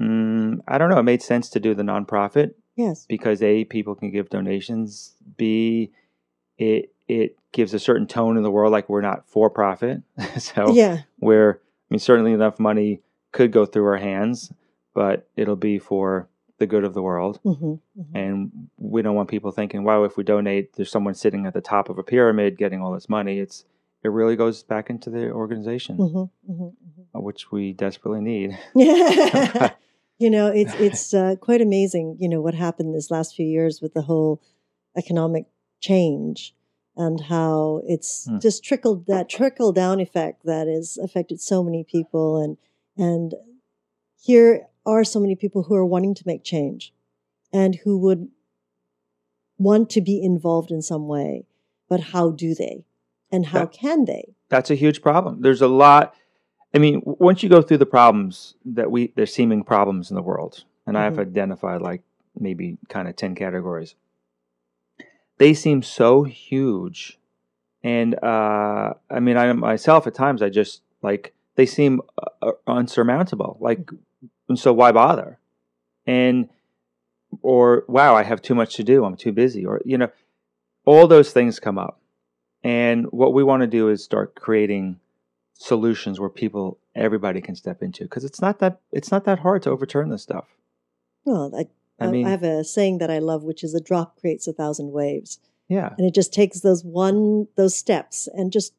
mm, 0.00 0.58
I 0.68 0.78
don't 0.78 0.90
know. 0.90 0.98
It 0.98 1.02
made 1.04 1.22
sense 1.22 1.48
to 1.50 1.60
do 1.60 1.74
the 1.74 1.82
nonprofit 1.82 2.54
Yes. 2.76 3.06
because 3.08 3.42
a 3.42 3.64
people 3.64 3.94
can 3.94 4.10
give 4.10 4.30
donations. 4.30 5.14
B 5.36 5.90
it 6.58 6.92
it 7.08 7.36
gives 7.52 7.74
a 7.74 7.78
certain 7.78 8.06
tone 8.06 8.36
in 8.36 8.42
the 8.42 8.50
world, 8.50 8.72
like 8.72 8.88
we're 8.88 9.00
not 9.00 9.28
for 9.28 9.50
profit. 9.50 10.02
so 10.38 10.72
Yeah. 10.72 11.02
where 11.18 11.60
I 11.90 11.94
mean, 11.94 11.98
certainly 11.98 12.32
enough 12.32 12.58
money 12.58 13.00
could 13.32 13.50
go 13.52 13.66
through 13.66 13.86
our 13.86 13.96
hands, 13.98 14.52
but 14.94 15.28
it'll 15.36 15.56
be 15.56 15.78
for 15.78 16.28
the 16.58 16.66
good 16.66 16.84
of 16.84 16.94
the 16.94 17.02
world. 17.02 17.40
hmm 17.42 17.74
And 18.14 18.68
we 18.78 19.02
don't 19.02 19.16
want 19.16 19.28
people 19.30 19.50
thinking, 19.50 19.84
wow, 19.84 20.04
if 20.04 20.16
we 20.16 20.22
donate, 20.24 20.74
there's 20.74 20.90
someone 20.90 21.14
sitting 21.14 21.44
at 21.44 21.54
the 21.54 21.60
top 21.60 21.88
of 21.88 21.98
a 21.98 22.02
pyramid 22.02 22.56
getting 22.56 22.80
all 22.80 22.92
this 22.92 23.08
money. 23.08 23.38
It's 23.40 23.64
it 24.02 24.08
really 24.08 24.36
goes 24.36 24.62
back 24.62 24.90
into 24.90 25.10
the 25.10 25.30
organization, 25.30 25.96
hmm 25.96 26.24
hmm 26.46 26.68
uh, 27.14 27.20
which 27.20 27.52
we 27.52 27.72
desperately 27.72 28.20
need. 28.20 28.58
Yeah. 28.74 29.70
you 30.18 30.30
know, 30.30 30.48
it's 30.48 30.74
it's 30.74 31.14
uh, 31.14 31.36
quite 31.40 31.60
amazing. 31.60 32.16
You 32.20 32.28
know 32.28 32.40
what 32.40 32.54
happened 32.54 32.94
this 32.94 33.10
last 33.10 33.34
few 33.36 33.46
years 33.46 33.80
with 33.80 33.94
the 33.94 34.02
whole 34.02 34.40
economic 34.96 35.46
change 35.80 36.54
and 36.96 37.20
how 37.22 37.80
it's 37.86 38.26
Hmm. 38.26 38.38
just 38.38 38.62
trickled 38.62 39.06
that 39.06 39.28
trickle 39.28 39.72
down 39.72 40.00
effect 40.00 40.44
that 40.44 40.66
has 40.68 40.98
affected 40.98 41.40
so 41.40 41.62
many 41.64 41.82
people 41.84 42.42
and 42.42 42.56
and 42.96 43.34
here 44.22 44.66
are 44.84 45.02
so 45.04 45.18
many 45.18 45.34
people 45.34 45.64
who 45.64 45.74
are 45.74 45.86
wanting 45.86 46.14
to 46.14 46.22
make 46.26 46.44
change 46.44 46.92
and 47.52 47.76
who 47.76 47.98
would 47.98 48.28
want 49.58 49.88
to 49.90 50.00
be 50.00 50.22
involved 50.22 50.70
in 50.70 50.82
some 50.82 51.08
way 51.08 51.46
but 51.88 52.00
how 52.12 52.30
do 52.30 52.54
they 52.54 52.84
and 53.32 53.46
how 53.46 53.60
That- 53.60 53.72
can 53.72 54.04
they 54.04 54.34
That's 54.50 54.70
a 54.70 54.74
huge 54.74 55.00
problem. 55.02 55.40
There's 55.40 55.62
a 55.62 55.68
lot. 55.68 56.14
I 56.74 56.78
mean, 56.78 57.00
once 57.04 57.42
you 57.42 57.48
go 57.48 57.62
through 57.62 57.78
the 57.78 57.86
problems 57.86 58.54
that 58.64 58.90
we, 58.90 59.12
there's 59.16 59.32
seeming 59.34 59.62
problems 59.64 60.10
in 60.10 60.14
the 60.14 60.22
world, 60.22 60.64
and 60.86 60.96
I've 60.98 61.14
Mhm. 61.14 61.20
identified 61.22 61.80
like 61.82 62.02
maybe 62.38 62.76
kind 62.88 63.08
of 63.08 63.16
10 63.16 63.34
categories. 63.34 63.94
They 65.38 65.54
seem 65.54 65.82
so 65.82 66.22
huge. 66.24 67.18
And 67.82 68.14
uh, 68.22 68.94
I 69.10 69.20
mean, 69.20 69.36
I 69.36 69.52
myself 69.54 70.06
at 70.06 70.14
times, 70.14 70.42
I 70.42 70.48
just 70.50 70.82
like, 71.02 71.34
they 71.56 71.66
seem 71.66 72.00
uh, 72.22 72.28
uh, 72.48 72.52
unsurmountable. 72.66 73.56
Like, 73.60 73.90
and 74.48 74.58
so 74.58 74.72
why 74.72 74.92
bother? 74.92 75.38
And, 76.06 76.48
or 77.42 77.84
wow, 77.88 78.14
I 78.14 78.22
have 78.22 78.40
too 78.42 78.54
much 78.54 78.76
to 78.76 78.84
do. 78.84 79.04
I'm 79.04 79.16
too 79.16 79.32
busy. 79.32 79.64
Or, 79.66 79.80
you 79.84 79.98
know, 79.98 80.10
all 80.84 81.06
those 81.06 81.32
things 81.32 81.58
come 81.58 81.78
up. 81.78 81.98
And 82.64 83.06
what 83.12 83.34
we 83.34 83.42
want 83.42 83.62
to 83.62 83.66
do 83.66 83.88
is 83.88 84.04
start 84.04 84.34
creating 84.34 85.00
solutions 85.54 86.20
where 86.20 86.28
people, 86.28 86.78
everybody 86.94 87.40
can 87.40 87.54
step 87.56 87.82
into 87.82 88.04
because 88.04 88.24
it's 88.24 88.40
not 88.40 88.58
that 88.60 88.80
it's 88.92 89.10
not 89.10 89.24
that 89.24 89.40
hard 89.40 89.62
to 89.62 89.70
overturn 89.70 90.10
this 90.10 90.22
stuff. 90.22 90.46
well 91.24 91.52
I, 91.56 91.66
I 92.04 92.08
mean, 92.08 92.26
I 92.26 92.30
have 92.30 92.42
a 92.42 92.64
saying 92.64 92.98
that 92.98 93.10
I 93.10 93.18
love, 93.18 93.44
which 93.44 93.62
is 93.62 93.74
a 93.74 93.80
drop 93.80 94.18
creates 94.20 94.46
a 94.48 94.52
thousand 94.52 94.90
waves. 94.92 95.38
yeah, 95.68 95.90
And 95.96 96.06
it 96.06 96.14
just 96.14 96.32
takes 96.32 96.60
those 96.60 96.84
one, 96.84 97.46
those 97.56 97.76
steps 97.76 98.28
and 98.32 98.50
just, 98.52 98.74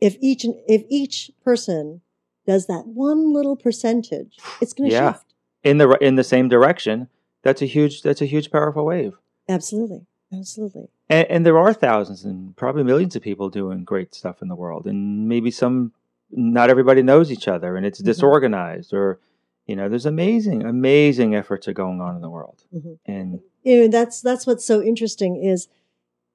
if 0.00 0.16
each, 0.20 0.44
if 0.68 0.84
each 0.88 1.30
person 1.42 2.00
does 2.46 2.66
that 2.66 2.86
one 2.86 3.32
little 3.32 3.56
percentage, 3.56 4.36
it's 4.60 4.72
going 4.72 4.90
to 4.90 4.94
Yeah. 4.94 5.12
shift. 5.14 5.34
in 5.64 5.78
the 5.78 5.90
in 6.00 6.14
the 6.16 6.24
same 6.24 6.48
direction. 6.48 7.08
That's 7.42 7.62
a 7.62 7.66
huge 7.66 8.02
that's 8.02 8.20
a 8.22 8.26
huge 8.26 8.50
powerful 8.50 8.84
wave. 8.84 9.14
Absolutely. 9.48 10.06
Absolutely. 10.38 10.88
And, 11.08 11.26
and 11.30 11.46
there 11.46 11.58
are 11.58 11.72
thousands 11.72 12.24
and 12.24 12.56
probably 12.56 12.82
millions 12.84 13.14
of 13.16 13.22
people 13.22 13.48
doing 13.50 13.84
great 13.84 14.14
stuff 14.14 14.42
in 14.42 14.48
the 14.48 14.54
world, 14.56 14.86
and 14.86 15.28
maybe 15.28 15.50
some, 15.50 15.92
not 16.30 16.70
everybody 16.70 17.02
knows 17.02 17.30
each 17.30 17.48
other, 17.48 17.76
and 17.76 17.84
it's 17.86 18.00
Mhm. 18.00 18.06
disorganized, 18.06 18.92
or 18.94 19.18
you 19.66 19.74
know, 19.76 19.88
there's 19.88 20.04
amazing, 20.06 20.62
amazing 20.62 21.34
efforts 21.34 21.66
are 21.68 21.72
going 21.72 22.00
on 22.00 22.14
in 22.16 22.20
the 22.22 22.28
world, 22.30 22.64
Mhm. 22.74 22.98
and 23.06 23.40
You 23.62 23.82
know, 23.82 23.88
that's, 23.88 24.20
that's 24.20 24.46
what's 24.46 24.64
so 24.64 24.82
interesting 24.82 25.36
is 25.42 25.68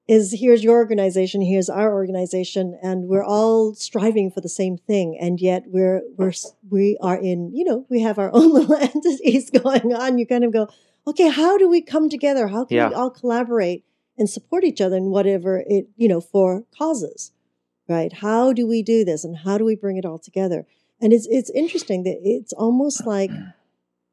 is 0.08 0.32
here's 0.40 0.64
your 0.64 0.74
organization, 0.78 1.40
here's 1.40 1.68
our 1.70 1.92
organization, 1.94 2.76
and 2.82 3.06
we're 3.06 3.22
all 3.22 3.74
striving 3.74 4.28
for 4.28 4.40
the 4.40 4.48
same 4.48 4.76
thing, 4.76 5.16
and 5.20 5.40
yet 5.40 5.62
we're 5.68 6.02
we're 6.16 6.32
we 6.68 6.98
are 7.00 7.16
in 7.18 7.52
you 7.54 7.62
know 7.64 7.86
we 7.88 8.00
have 8.00 8.18
our 8.18 8.30
own 8.34 8.52
little 8.52 8.74
entities 8.74 9.50
going 9.62 9.94
on. 9.94 10.18
You 10.18 10.26
kind 10.26 10.42
of 10.42 10.52
go, 10.52 10.68
okay, 11.06 11.28
how 11.28 11.56
do 11.58 11.68
we 11.68 11.80
come 11.80 12.08
together? 12.08 12.48
How 12.48 12.64
can 12.64 12.76
Yeah. 12.78 12.88
we 12.88 12.94
all 12.96 13.10
collaborate 13.10 13.84
and 14.20 14.30
support 14.30 14.62
each 14.62 14.80
other 14.80 14.96
in 14.96 15.06
whatever 15.10 15.64
it 15.66 15.88
you 15.96 16.06
know 16.08 16.20
for 16.20 16.62
causes, 16.78 17.32
right? 17.88 18.12
How 18.12 18.52
do 18.52 18.68
we 18.68 18.82
do 18.82 19.04
this, 19.04 19.24
and 19.24 19.38
how 19.38 19.58
do 19.58 19.64
we 19.64 19.74
bring 19.74 19.96
it 19.96 20.04
all 20.04 20.18
together? 20.20 20.64
And 21.00 21.12
it's 21.12 21.26
it's 21.28 21.50
interesting 21.50 22.04
that 22.04 22.18
it's 22.22 22.52
almost 22.52 23.06
like 23.06 23.30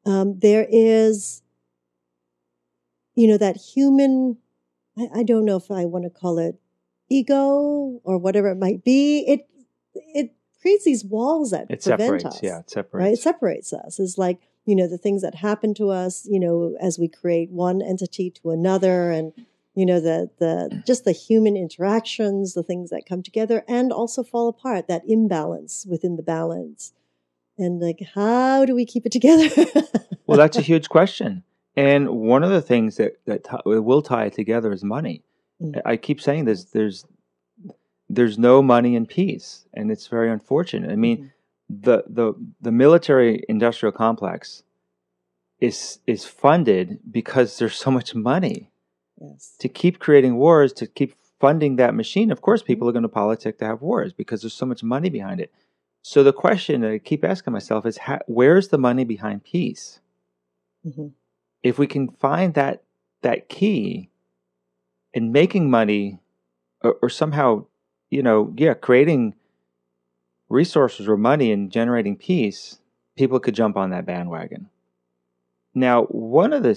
um, 0.06 0.38
there 0.40 0.66
is, 0.70 1.42
you 3.14 3.28
know, 3.28 3.36
that 3.38 3.56
human. 3.56 4.38
I, 4.96 5.20
I 5.20 5.22
don't 5.22 5.44
know 5.44 5.56
if 5.56 5.70
I 5.70 5.84
want 5.84 6.04
to 6.04 6.10
call 6.10 6.38
it 6.38 6.58
ego 7.10 8.00
or 8.04 8.18
whatever 8.18 8.48
it 8.50 8.56
might 8.58 8.84
be. 8.84 9.20
It 9.28 9.46
it 9.94 10.34
creates 10.60 10.84
these 10.84 11.04
walls 11.04 11.50
that 11.50 11.66
It 11.70 11.82
prevent 11.82 12.00
separates. 12.22 12.24
us. 12.24 12.42
Yeah, 12.42 12.60
it 12.60 12.70
separates. 12.70 13.04
right. 13.04 13.12
It 13.12 13.18
separates 13.20 13.72
us. 13.72 13.98
It's 14.00 14.18
like 14.18 14.38
you 14.64 14.74
know 14.76 14.88
the 14.88 14.98
things 14.98 15.22
that 15.22 15.34
happen 15.36 15.74
to 15.74 15.90
us. 15.90 16.26
You 16.26 16.40
know, 16.40 16.74
as 16.80 16.98
we 16.98 17.08
create 17.08 17.50
one 17.50 17.82
entity 17.82 18.30
to 18.42 18.50
another, 18.50 19.10
and 19.10 19.32
you 19.78 19.86
know 19.86 20.00
the 20.00 20.28
the 20.40 20.82
just 20.84 21.04
the 21.04 21.12
human 21.12 21.56
interactions, 21.56 22.54
the 22.54 22.64
things 22.64 22.90
that 22.90 23.06
come 23.08 23.22
together 23.22 23.64
and 23.68 23.92
also 23.92 24.24
fall 24.24 24.48
apart. 24.48 24.88
That 24.88 25.02
imbalance 25.06 25.86
within 25.88 26.16
the 26.16 26.22
balance, 26.24 26.92
and 27.56 27.80
like 27.80 28.02
how 28.16 28.64
do 28.64 28.74
we 28.74 28.84
keep 28.84 29.06
it 29.06 29.12
together? 29.12 29.48
well, 30.26 30.36
that's 30.36 30.58
a 30.58 30.62
huge 30.62 30.88
question. 30.88 31.44
And 31.76 32.08
one 32.08 32.42
of 32.42 32.50
the 32.50 32.60
things 32.60 32.96
that 32.96 33.24
that 33.26 33.44
ti- 33.44 33.62
will 33.66 34.02
tie 34.02 34.24
it 34.24 34.32
together 34.32 34.72
is 34.72 34.82
money. 34.82 35.22
Mm. 35.62 35.80
I 35.86 35.96
keep 35.96 36.20
saying 36.20 36.46
this. 36.46 36.64
There's 36.64 37.04
there's 38.08 38.36
no 38.36 38.60
money 38.60 38.96
in 38.96 39.06
peace, 39.06 39.64
and 39.74 39.92
it's 39.92 40.08
very 40.08 40.28
unfortunate. 40.28 40.90
I 40.90 40.96
mean, 40.96 41.30
the 41.70 42.02
the 42.08 42.34
the 42.60 42.72
military 42.72 43.44
industrial 43.48 43.92
complex 43.92 44.64
is 45.60 46.00
is 46.04 46.24
funded 46.24 46.98
because 47.08 47.58
there's 47.58 47.76
so 47.76 47.92
much 47.92 48.16
money 48.16 48.72
yes. 49.20 49.54
to 49.58 49.68
keep 49.68 49.98
creating 49.98 50.36
wars 50.36 50.72
to 50.72 50.86
keep 50.86 51.14
funding 51.40 51.76
that 51.76 51.94
machine 51.94 52.30
of 52.30 52.40
course 52.42 52.62
people 52.62 52.88
are 52.88 52.92
going 52.92 53.02
to 53.02 53.08
politic 53.08 53.58
to 53.58 53.64
have 53.64 53.82
wars 53.82 54.12
because 54.12 54.42
there's 54.42 54.54
so 54.54 54.66
much 54.66 54.82
money 54.82 55.08
behind 55.08 55.40
it. 55.40 55.52
So 56.02 56.22
the 56.22 56.32
question 56.32 56.80
that 56.82 56.92
i 56.92 56.98
keep 56.98 57.24
asking 57.24 57.52
myself 57.52 57.84
is 57.84 57.98
how, 57.98 58.20
where's 58.26 58.68
the 58.68 58.78
money 58.78 59.04
behind 59.04 59.44
peace? 59.44 60.00
Hmm 60.82 61.08
if 61.62 61.78
we 61.78 61.86
can 61.86 62.08
find 62.08 62.54
that 62.54 62.82
that 63.22 63.48
key 63.48 64.10
in 65.12 65.32
making 65.32 65.70
money 65.70 66.20
or, 66.82 66.96
or 67.02 67.08
somehow 67.08 67.64
you 68.10 68.22
know 68.22 68.52
yeah 68.56 68.74
creating 68.74 69.34
resources 70.48 71.08
or 71.08 71.16
money 71.16 71.52
and 71.52 71.70
generating 71.70 72.16
peace 72.16 72.78
people 73.16 73.40
could 73.40 73.54
jump 73.54 73.76
on 73.76 73.90
that 73.90 74.06
bandwagon 74.06 74.68
now 75.78 76.04
one 76.04 76.52
of 76.52 76.62
the 76.62 76.74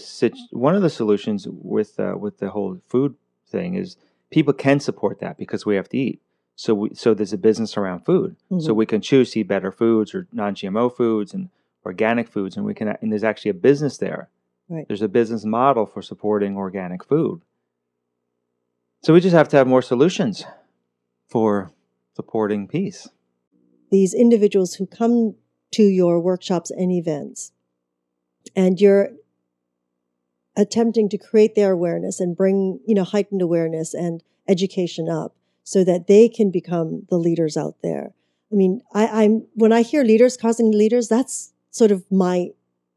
one 0.51 0.75
of 0.75 0.81
the 0.81 0.89
solutions 0.89 1.47
with 1.49 1.99
uh, 1.99 2.15
with 2.17 2.37
the 2.39 2.49
whole 2.49 2.81
food 2.87 3.15
thing 3.47 3.75
is 3.75 3.97
people 4.29 4.53
can 4.53 4.79
support 4.79 5.19
that 5.19 5.37
because 5.37 5.65
we 5.65 5.75
have 5.75 5.89
to 5.89 5.97
eat. 5.97 6.21
So 6.55 6.73
we, 6.75 6.93
so 6.93 7.13
there's 7.13 7.33
a 7.33 7.37
business 7.37 7.75
around 7.77 8.05
food. 8.05 8.35
So 8.59 8.71
Mhm. 8.73 8.75
we 8.75 8.85
can 8.85 9.01
choose 9.01 9.31
to 9.31 9.39
eat 9.39 9.47
better 9.47 9.71
foods 9.71 10.13
or 10.13 10.27
non-gmo 10.31 10.95
foods 10.95 11.33
and 11.33 11.49
organic 11.85 12.27
foods 12.27 12.55
and 12.55 12.65
we 12.65 12.73
can 12.73 12.87
and 13.01 13.11
there's 13.11 13.23
actually 13.23 13.51
a 13.51 13.55
business 13.69 13.97
there. 13.97 14.29
Right. 14.69 14.87
there's 14.87 15.01
a 15.01 15.09
business 15.09 15.43
model 15.43 15.85
for 15.85 16.01
supporting 16.01 16.55
organic 16.55 17.03
food. 17.03 17.41
So 19.03 19.13
we 19.13 19.19
just 19.19 19.35
have 19.35 19.49
to 19.49 19.57
have 19.57 19.67
more 19.67 19.81
solutions 19.81 20.45
for 21.27 21.71
supporting 22.15 22.67
peace. 22.67 23.09
These 23.89 24.13
individuals 24.13 24.75
who 24.75 24.85
come 24.85 25.35
to 25.71 25.83
your 25.83 26.19
workshops 26.21 26.71
and 26.71 26.89
events, 26.91 27.51
and 28.55 28.79
you're 28.81 29.09
attempting 30.57 31.07
to 31.09 31.17
create 31.17 31.55
their 31.55 31.71
awareness 31.71 32.19
and 32.19 32.35
bring 32.35 32.79
you 32.85 32.93
know 32.95 33.03
heightened 33.03 33.41
awareness 33.41 33.93
and 33.93 34.21
education 34.47 35.07
up 35.09 35.33
so 35.63 35.83
that 35.83 36.07
they 36.07 36.27
can 36.27 36.51
become 36.51 37.03
the 37.09 37.17
leaders 37.17 37.55
out 37.55 37.75
there. 37.83 38.13
I 38.51 38.55
mean, 38.55 38.81
I, 38.93 39.23
I'm 39.23 39.47
when 39.53 39.71
I 39.71 39.81
hear 39.81 40.03
leaders 40.03 40.35
causing 40.37 40.71
leaders, 40.71 41.07
that's 41.07 41.53
sort 41.69 41.91
of 41.91 42.03
my 42.11 42.49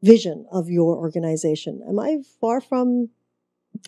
vision 0.03 0.45
of 0.51 0.69
your 0.69 0.95
organization. 0.97 1.81
Am 1.87 1.99
I 1.99 2.17
far 2.41 2.59
from? 2.61 3.09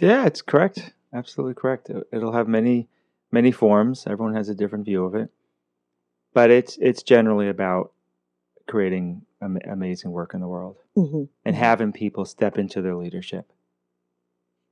yeah 0.02 0.26
it's 0.26 0.42
correct 0.42 0.92
absolutely 1.14 1.54
correct 1.54 1.90
It- 1.90 2.08
it'll 2.12 2.34
have 2.34 2.48
many 2.50 2.90
many 3.32 3.52
forms 3.52 4.06
everyone 4.06 4.36
has 4.36 4.50
a 4.50 4.54
different 4.56 4.84
view 4.84 5.06
of 5.06 5.16
it 5.16 5.30
but 6.34 6.52
it's 6.52 6.78
it's 6.82 7.02
generally 7.04 7.48
about 7.48 7.94
creating 8.68 9.22
am- 9.42 9.60
amazing 9.66 10.12
work 10.12 10.34
in 10.34 10.40
the 10.42 10.48
world 10.48 10.78
Mhm. 10.96 11.30
and 11.46 11.56
having 11.56 11.92
people 11.92 12.26
step 12.26 12.58
into 12.58 12.82
their 12.82 12.96
leadership 12.96 13.46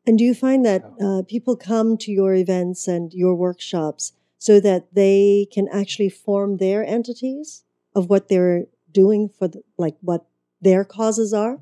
And 0.08 0.20
do 0.20 0.24
you 0.24 0.36
find 0.36 0.64
that 0.66 0.84
uh, 1.02 1.24
people 1.28 1.56
come 1.56 1.98
to 1.98 2.12
your 2.12 2.36
events 2.36 2.88
and 2.88 3.12
your 3.12 3.34
workshops 3.34 4.14
so 4.38 4.60
that 4.60 4.94
they 4.94 5.48
can 5.52 5.68
actually 5.74 6.10
form 6.10 6.58
their 6.58 6.86
entities 6.86 7.64
of 7.96 8.08
what 8.08 8.28
they're 8.30 8.66
doing 8.92 9.30
for, 9.30 9.48
the, 9.48 9.64
like, 9.80 9.96
what 10.02 10.28
their 10.62 10.84
causes 10.86 11.34
are? 11.34 11.58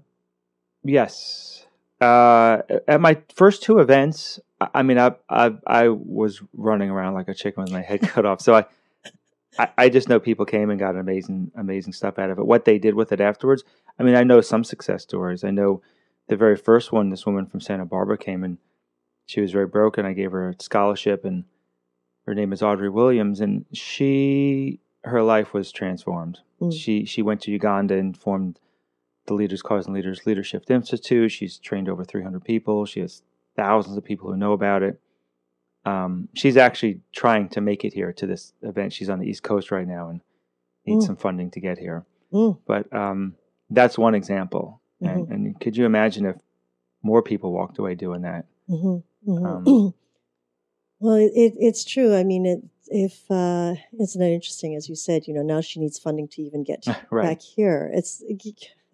Yes. 0.83 1.65
Uh, 2.01 2.61
at 2.87 2.99
my 2.99 3.21
first 3.33 3.63
two 3.63 3.79
events, 3.79 4.39
I 4.59 4.67
I 4.79 4.83
mean, 4.83 4.97
I, 4.99 5.13
I 5.29 5.55
I 5.65 5.87
was 5.89 6.41
running 6.53 6.89
around 6.89 7.13
like 7.13 7.29
a 7.29 7.33
chicken 7.33 7.63
with 7.63 7.71
my 7.71 7.81
head 7.81 8.01
cut 8.13 8.25
off. 8.25 8.41
So 8.41 8.55
I, 8.55 8.65
I, 9.57 9.69
I 9.77 9.89
just 9.89 10.09
know 10.09 10.19
people 10.19 10.45
came 10.45 10.69
and 10.69 10.79
got 10.79 10.95
amazing, 10.95 11.51
amazing 11.55 11.93
stuff 11.93 12.19
out 12.19 12.29
of 12.29 12.39
it. 12.39 12.45
What 12.45 12.65
they 12.65 12.79
did 12.79 12.95
with 12.95 13.11
it 13.11 13.21
afterwards, 13.21 13.63
I 13.99 14.03
mean, 14.03 14.15
I 14.15 14.23
know 14.23 14.41
some 14.41 14.63
success 14.63 15.03
stories. 15.03 15.43
I 15.43 15.51
know 15.51 15.81
the 16.27 16.37
very 16.37 16.55
first 16.55 16.91
one, 16.91 17.09
this 17.09 17.25
woman 17.25 17.45
from 17.45 17.61
Santa 17.61 17.85
Barbara 17.85 18.17
came 18.17 18.43
and 18.43 18.57
she 19.25 19.41
was 19.41 19.51
very 19.51 19.67
broken. 19.67 20.05
I 20.05 20.13
gave 20.13 20.31
her 20.31 20.49
a 20.49 20.61
scholarship, 20.61 21.23
and 21.25 21.45
her 22.25 22.35
name 22.35 22.53
is 22.53 22.61
Audrey 22.61 22.89
Williams, 22.89 23.39
and 23.39 23.65
she 23.73 24.79
her 25.05 25.21
life 25.21 25.53
was 25.53 25.71
transformed. 25.71 26.39
Mm. 26.61 26.73
She 26.73 27.05
she 27.05 27.21
went 27.21 27.41
to 27.41 27.51
Uganda 27.51 27.95
and 27.95 28.17
formed 28.17 28.59
the 29.25 29.33
Leaders 29.33 29.61
Causing 29.61 29.93
Leaders 29.93 30.25
Leadership 30.25 30.69
Institute. 30.69 31.31
She's 31.31 31.57
trained 31.57 31.87
over 31.87 32.03
300 32.03 32.43
people. 32.43 32.85
She 32.85 32.99
has 32.99 33.21
thousands 33.55 33.97
of 33.97 34.03
people 34.03 34.29
who 34.29 34.37
know 34.37 34.53
about 34.53 34.83
it. 34.83 34.99
Um, 35.85 36.29
she's 36.33 36.55
actually 36.57 37.01
trying 37.11 37.49
to 37.49 37.61
make 37.61 37.83
it 37.83 37.93
here 37.93 38.13
to 38.13 38.25
this 38.25 38.53
event. 38.61 38.93
She's 38.93 39.09
on 39.09 39.19
the 39.19 39.27
East 39.27 39.43
Coast 39.43 39.71
right 39.71 39.87
now 39.87 40.09
and 40.09 40.21
needs 40.85 41.03
Mm. 41.03 41.07
some 41.07 41.15
funding 41.17 41.51
to 41.51 41.59
get 41.59 41.77
here. 41.77 42.05
Mm. 42.31 42.57
But 42.65 42.91
um, 42.93 43.35
that's 43.69 43.97
one 43.97 44.15
example. 44.15 44.79
And, 45.01 45.27
and 45.29 45.59
could 45.59 45.75
you 45.75 45.85
imagine 45.85 46.25
if 46.25 46.37
more 47.01 47.21
people 47.21 47.51
walked 47.51 47.77
away 47.77 47.95
doing 47.95 48.21
that? 48.21 48.45
hmm 48.67 48.97
hmm 49.25 49.45
Um, 49.45 49.93
well, 50.99 51.15
it, 51.15 51.31
it, 51.35 51.53
it's 51.57 51.83
true. 51.83 52.15
I 52.15 52.23
mean, 52.23 52.45
it, 52.45 52.63
if 52.87 53.29
uh, 53.29 53.75
it's 53.99 54.15
not 54.15 54.27
interesting, 54.27 54.75
as 54.75 54.87
you 54.87 54.95
said, 54.95 55.27
you 55.27 55.33
know, 55.33 55.41
now 55.41 55.59
she 55.59 55.81
needs 55.81 55.99
funding 55.99 56.29
to 56.29 56.41
even 56.41 56.63
get 56.63 56.85
Right. 57.11 57.23
back 57.27 57.41
here. 57.41 57.91
It's 57.93 58.23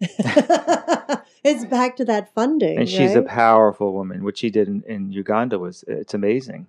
it's 1.44 1.64
back 1.66 1.96
to 1.96 2.04
that 2.06 2.34
funding, 2.34 2.78
and 2.78 2.88
she's 2.88 3.14
a 3.14 3.22
powerful 3.22 3.92
woman. 3.92 4.24
What 4.24 4.38
she 4.38 4.50
did 4.50 4.66
in, 4.66 4.82
in 4.88 5.12
Uganda 5.12 5.58
was 5.58 5.84
it's 5.86 6.14
amazing. 6.14 6.66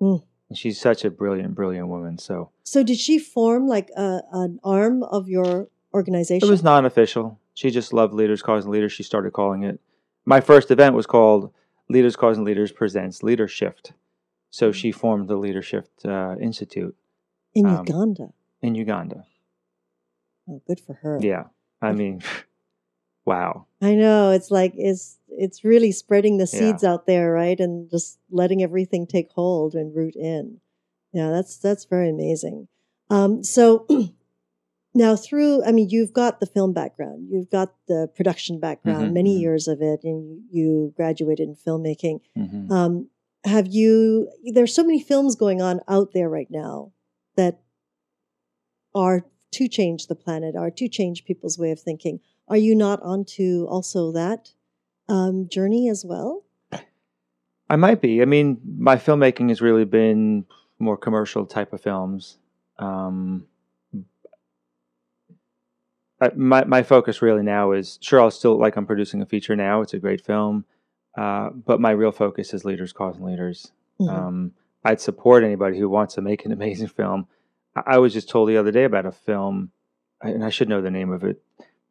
Mm. 0.00 0.22
And 0.48 0.58
she's 0.58 0.80
such 0.80 1.04
a 1.04 1.10
brilliant, 1.10 1.54
brilliant 1.54 1.88
woman. 1.88 2.18
So 2.18 2.50
So, 2.64 2.82
did 2.82 2.98
she 2.98 3.18
form 3.18 3.66
like 3.68 3.90
a, 3.96 4.22
an 4.32 4.58
arm 4.64 5.02
of 5.04 5.28
your 5.28 5.68
organization? 5.94 6.46
it 6.46 6.50
was 6.50 6.62
non-official. 6.62 7.38
She 7.54 7.70
just 7.70 7.92
loved 7.92 8.14
Leaders 8.14 8.42
Causing 8.42 8.70
Leaders. 8.70 8.92
She 8.92 9.02
started 9.02 9.32
calling 9.32 9.62
it. 9.62 9.80
My 10.24 10.40
first 10.40 10.70
event 10.70 10.94
was 10.94 11.06
called 11.06 11.52
Leaders 11.88 12.16
Causing 12.16 12.44
Leaders 12.44 12.72
Presents 12.72 13.22
Leadership. 13.22 13.78
So 14.50 14.72
she 14.72 14.90
formed 14.90 15.28
the 15.28 15.36
Leadership 15.36 15.88
uh, 16.04 16.34
Institute 16.40 16.96
in 17.54 17.66
um, 17.66 17.84
Uganda. 17.86 18.32
in 18.62 18.74
Uganda. 18.74 19.24
Oh, 20.48 20.60
good 20.66 20.80
for 20.80 20.94
her. 20.94 21.18
Yeah, 21.22 21.44
I 21.80 21.92
mean, 21.92 22.22
wow. 23.24 23.66
I 23.80 23.94
know. 23.94 24.30
It's 24.32 24.50
like 24.50 24.72
it's 24.76 25.18
it's 25.40 25.64
really 25.64 25.90
spreading 25.92 26.36
the 26.36 26.44
Yeah. 26.52 26.58
seeds 26.58 26.84
out 26.84 27.06
there, 27.06 27.32
right? 27.32 27.58
And 27.58 27.90
just 27.90 28.18
letting 28.30 28.62
everything 28.62 29.06
take 29.06 29.30
hold 29.32 29.74
and 29.74 29.94
root 29.94 30.14
in. 30.14 30.60
Yeah, 31.12 31.30
that's 31.30 31.56
that's 31.56 31.86
very 31.86 32.10
amazing. 32.10 32.68
Um, 33.08 33.42
so 33.42 33.86
now 34.94 35.16
through, 35.16 35.64
I 35.64 35.72
mean, 35.72 35.88
you've 35.88 36.12
got 36.12 36.38
the 36.40 36.46
film 36.46 36.72
background, 36.72 37.28
you've 37.30 37.50
got 37.50 37.74
the 37.88 38.08
production 38.14 38.60
background, 38.60 39.10
Mhm, 39.10 39.14
many 39.14 39.36
mhm. 39.36 39.40
years 39.40 39.66
of 39.66 39.80
it, 39.82 40.00
and 40.04 40.42
you 40.50 40.92
graduated 40.96 41.48
in 41.48 41.54
filmmaking. 41.56 42.20
hmm 42.36 42.72
Um, 42.72 43.08
have 43.44 43.66
you? 43.66 44.30
There's 44.44 44.74
so 44.74 44.84
many 44.84 45.00
films 45.00 45.34
going 45.34 45.60
on 45.62 45.80
out 45.88 46.12
there 46.12 46.28
right 46.28 46.50
now 46.50 46.92
that 47.36 47.60
are 48.94 49.24
to 49.52 49.68
change 49.68 50.06
the 50.06 50.14
planet, 50.14 50.54
are 50.54 50.70
to 50.70 50.88
change 50.88 51.24
people's 51.24 51.58
way 51.58 51.70
of 51.70 51.80
thinking. 51.80 52.20
Are 52.48 52.56
you 52.56 52.74
not 52.74 53.00
onto 53.02 53.66
also 53.68 54.12
that 54.12 54.52
um, 55.10 55.48
journey 55.48 55.88
as 55.88 56.04
well? 56.04 56.44
I 57.68 57.76
might 57.76 58.00
be. 58.00 58.22
I 58.22 58.24
mean, 58.24 58.60
my 58.78 58.96
filmmaking 58.96 59.48
has 59.50 59.60
really 59.60 59.84
been 59.84 60.44
more 60.78 60.96
commercial 60.96 61.46
type 61.46 61.72
of 61.72 61.80
films. 61.80 62.38
Um, 62.78 63.46
I, 66.20 66.30
my 66.34 66.64
my 66.64 66.82
focus 66.82 67.22
really 67.22 67.42
now 67.42 67.72
is 67.72 67.98
sure 68.00 68.20
I'll 68.20 68.30
still 68.30 68.58
like 68.58 68.76
I'm 68.76 68.86
producing 68.86 69.22
a 69.22 69.26
feature 69.26 69.56
now. 69.56 69.80
It's 69.82 69.94
a 69.94 69.98
great 69.98 70.24
film, 70.24 70.64
uh, 71.16 71.50
but 71.50 71.80
my 71.80 71.90
real 71.90 72.12
focus 72.12 72.52
is 72.52 72.64
leaders 72.64 72.92
causing 72.92 73.24
leaders. 73.24 73.72
Mhm. 74.00 74.08
Um, 74.08 74.52
I'd 74.84 75.00
support 75.00 75.44
anybody 75.44 75.78
who 75.78 75.88
wants 75.88 76.14
to 76.14 76.22
make 76.22 76.44
an 76.44 76.52
amazing 76.52 76.88
film. 76.88 77.26
I, 77.76 77.82
I 77.94 77.98
was 77.98 78.12
just 78.12 78.28
told 78.28 78.48
the 78.48 78.56
other 78.56 78.72
day 78.72 78.84
about 78.84 79.06
a 79.06 79.12
film, 79.12 79.70
and 80.22 80.44
I 80.44 80.50
should 80.50 80.68
know 80.68 80.82
the 80.82 80.90
name 80.90 81.10
of 81.12 81.24
it. 81.24 81.40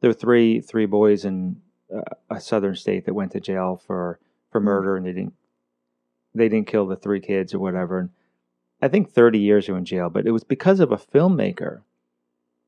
There 0.01 0.09
were 0.09 0.13
three 0.13 0.61
three 0.61 0.85
boys 0.85 1.25
in 1.25 1.61
a 2.29 2.39
southern 2.39 2.75
state 2.75 3.05
that 3.05 3.13
went 3.13 3.31
to 3.33 3.39
jail 3.39 3.81
for 3.85 4.19
for 4.51 4.59
Mm. 4.61 4.65
murder, 4.65 4.95
and 4.97 5.05
they 5.05 5.13
didn't 5.13 5.33
they 6.35 6.47
didn't 6.49 6.67
kill 6.67 6.85
the 6.85 6.95
three 6.95 7.19
kids 7.19 7.53
or 7.53 7.59
whatever. 7.59 7.99
And 7.99 8.09
I 8.81 8.87
think 8.87 9.09
30 9.11 9.39
years 9.39 9.65
they 9.67 9.73
were 9.73 9.79
in 9.79 9.85
jail, 9.85 10.09
but 10.09 10.25
it 10.27 10.31
was 10.31 10.43
because 10.43 10.79
of 10.79 10.91
a 10.91 10.97
filmmaker 10.97 11.81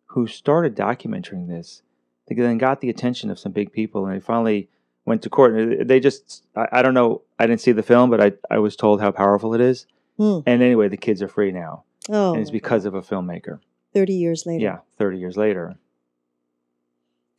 who 0.08 0.28
started 0.28 0.76
documenting 0.76 1.48
this. 1.48 1.84
They 2.28 2.36
then 2.36 2.58
got 2.58 2.82
the 2.82 2.90
attention 2.90 3.30
of 3.30 3.40
some 3.40 3.52
big 3.52 3.72
people, 3.72 4.06
and 4.06 4.16
they 4.16 4.20
finally 4.20 4.68
went 5.06 5.22
to 5.24 5.30
court. 5.30 5.54
And 5.54 5.88
they 5.90 6.00
just, 6.00 6.44
I, 6.56 6.68
I 6.74 6.82
don't 6.82 6.94
know, 6.94 7.22
I 7.40 7.46
didn't 7.48 7.62
see 7.62 7.72
the 7.72 7.84
film, 7.84 8.10
but 8.10 8.20
I, 8.22 8.34
I 8.50 8.58
was 8.60 8.76
told 8.76 9.00
how 9.02 9.12
powerful 9.12 9.54
it 9.54 9.62
is. 9.62 9.86
Hmm. 10.18 10.40
And 10.46 10.62
anyway, 10.62 10.88
the 10.90 10.98
kids 10.98 11.22
are 11.22 11.28
free 11.28 11.52
now, 11.52 11.84
Oh, 12.10 12.34
and 12.34 12.42
it's 12.42 12.52
because 12.52 12.86
of 12.86 12.94
a 12.94 13.02
filmmaker. 13.02 13.60
30 13.94 14.14
years 14.14 14.46
later. 14.46 14.64
Yeah, 14.64 14.78
30 14.98 15.18
years 15.18 15.38
later. 15.38 15.76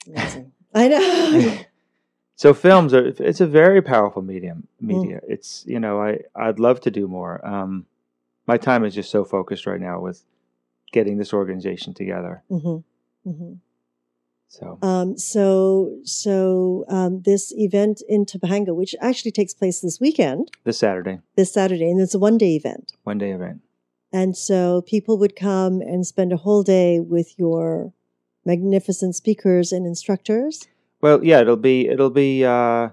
Amazing. 0.07 0.53
I 0.75 0.89
know. 0.89 1.59
so 2.43 2.53
films 2.55 2.93
are 2.97 3.05
it's 3.31 3.41
a 3.41 3.47
very 3.63 3.81
powerful 3.95 4.23
medium 4.33 4.59
Mm. 4.83 4.87
media. 4.93 5.19
It's 5.35 5.51
you 5.73 5.81
know 5.85 5.95
i 6.09 6.11
i'd 6.45 6.59
love 6.69 6.79
to 6.87 6.91
do 7.01 7.05
more. 7.19 7.35
Um 7.55 7.71
my 8.53 8.57
time 8.69 8.83
is 8.87 8.95
just 9.01 9.11
so 9.17 9.25
focused 9.37 9.65
right 9.71 9.83
now 9.91 9.97
with 10.07 10.19
getting 10.97 11.17
this 11.19 11.33
organization 11.41 11.91
together. 12.03 12.35
Hmm 12.49 12.79
hmm 13.25 13.55
so. 14.59 14.79
Um, 14.83 15.17
so, 15.17 15.45
so 16.05 16.85
um, 16.97 17.23
this 17.23 17.55
event 17.57 18.03
in 18.07 18.27
Topanga, 18.27 18.73
which 18.81 18.95
actually 19.01 19.31
takes 19.31 19.55
place 19.55 19.81
this 19.81 19.99
weekend, 19.99 20.51
this 20.65 20.79
saturday. 20.79 21.17
This 21.37 21.53
Saturday, 21.59 21.89
and 21.91 21.99
it's 22.05 22.15
a 22.15 22.19
one-day 22.19 22.53
event. 22.61 22.93
one 23.05 23.17
day 23.25 23.31
event. 23.39 23.59
And 24.13 24.37
so 24.37 24.83
people 24.83 25.17
would 25.23 25.37
come 25.37 25.81
and 25.81 26.07
spend 26.07 26.31
a 26.33 26.43
whole 26.45 26.63
day 26.63 27.01
with 27.01 27.29
your 27.39 27.95
magnificent 28.45 29.15
speakers 29.15 29.73
and 29.73 29.87
instructors. 29.87 30.69
Well 31.03 31.23
yeah 31.25 31.41
it'll 31.41 31.57
be 31.57 31.89
it'll 31.89 32.11
be 32.11 32.45
uh 32.45 32.89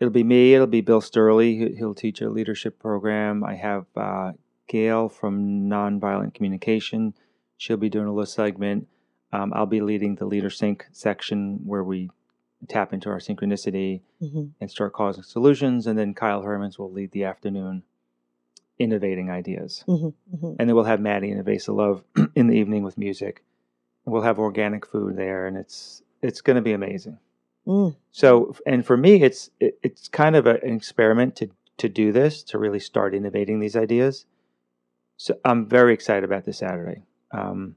it'll 0.00 0.12
be 0.12 0.24
me 0.24 0.54
it'll 0.54 0.66
be 0.66 0.80
bill 0.80 1.00
sturley 1.00 1.56
He- 1.58 1.76
he'll 1.76 1.94
teach 1.94 2.20
a 2.20 2.28
leadership 2.30 2.78
program 2.78 3.44
i 3.44 3.54
have 3.54 3.86
uh 3.96 4.32
gail 4.66 5.08
from 5.08 5.68
nonviolent 5.68 6.34
communication 6.34 7.14
she'll 7.56 7.76
be 7.76 7.88
doing 7.90 8.06
a 8.06 8.12
little 8.12 8.26
segment 8.26 8.88
um, 9.32 9.52
i'll 9.54 9.66
be 9.66 9.80
leading 9.80 10.16
the 10.16 10.26
leader 10.26 10.50
sync 10.50 10.86
section 10.92 11.60
where 11.64 11.84
we 11.84 12.10
tap 12.68 12.92
into 12.94 13.08
our 13.10 13.18
synchronicity 13.18 14.00
hmm 14.20 14.46
and 14.60 14.70
start 14.70 14.94
causing 14.94 15.22
solutions. 15.22 15.86
And 15.86 15.98
then 15.98 16.14
Kyle 16.14 16.42
Hermans 16.42 16.78
will 16.78 16.90
lead 16.90 17.10
the 17.10 17.24
afternoon 17.24 17.82
innovating 18.78 19.28
ideas. 19.30 19.82
hmm 19.86 20.08
hmm 20.40 20.54
And 20.58 20.68
then 20.68 20.74
we'll 20.74 20.84
have 20.84 21.00
Maddie 21.00 21.30
and 21.30 21.44
Evasa 21.44 21.74
Love 21.74 22.02
in 22.34 22.46
the 22.46 22.54
evening 22.56 22.82
with 22.82 22.96
music. 22.96 23.44
And 24.06 24.12
we'll 24.12 24.22
have 24.22 24.38
organic 24.38 24.86
food 24.86 25.16
there 25.16 25.46
and 25.46 25.56
it's 25.58 26.02
it's 26.22 26.40
going 26.40 26.56
to 26.56 26.62
be 26.62 26.72
amazing. 26.72 27.18
Mm. 27.66 27.96
So 28.10 28.54
and 28.66 28.84
for 28.84 28.96
me 28.96 29.22
it's 29.22 29.50
it, 29.60 29.78
it's 29.82 30.08
kind 30.08 30.36
of 30.36 30.46
a, 30.46 30.54
an 30.62 30.74
experiment 30.74 31.36
to 31.36 31.50
to 31.78 31.88
do 31.88 32.12
this 32.12 32.42
to 32.44 32.58
really 32.58 32.80
start 32.80 33.14
innovating 33.14 33.60
these 33.60 33.76
ideas. 33.76 34.26
So 35.16 35.38
I'm 35.44 35.66
very 35.68 35.94
excited 35.94 36.24
about 36.24 36.44
this 36.44 36.58
Saturday. 36.58 37.02
Um, 37.32 37.76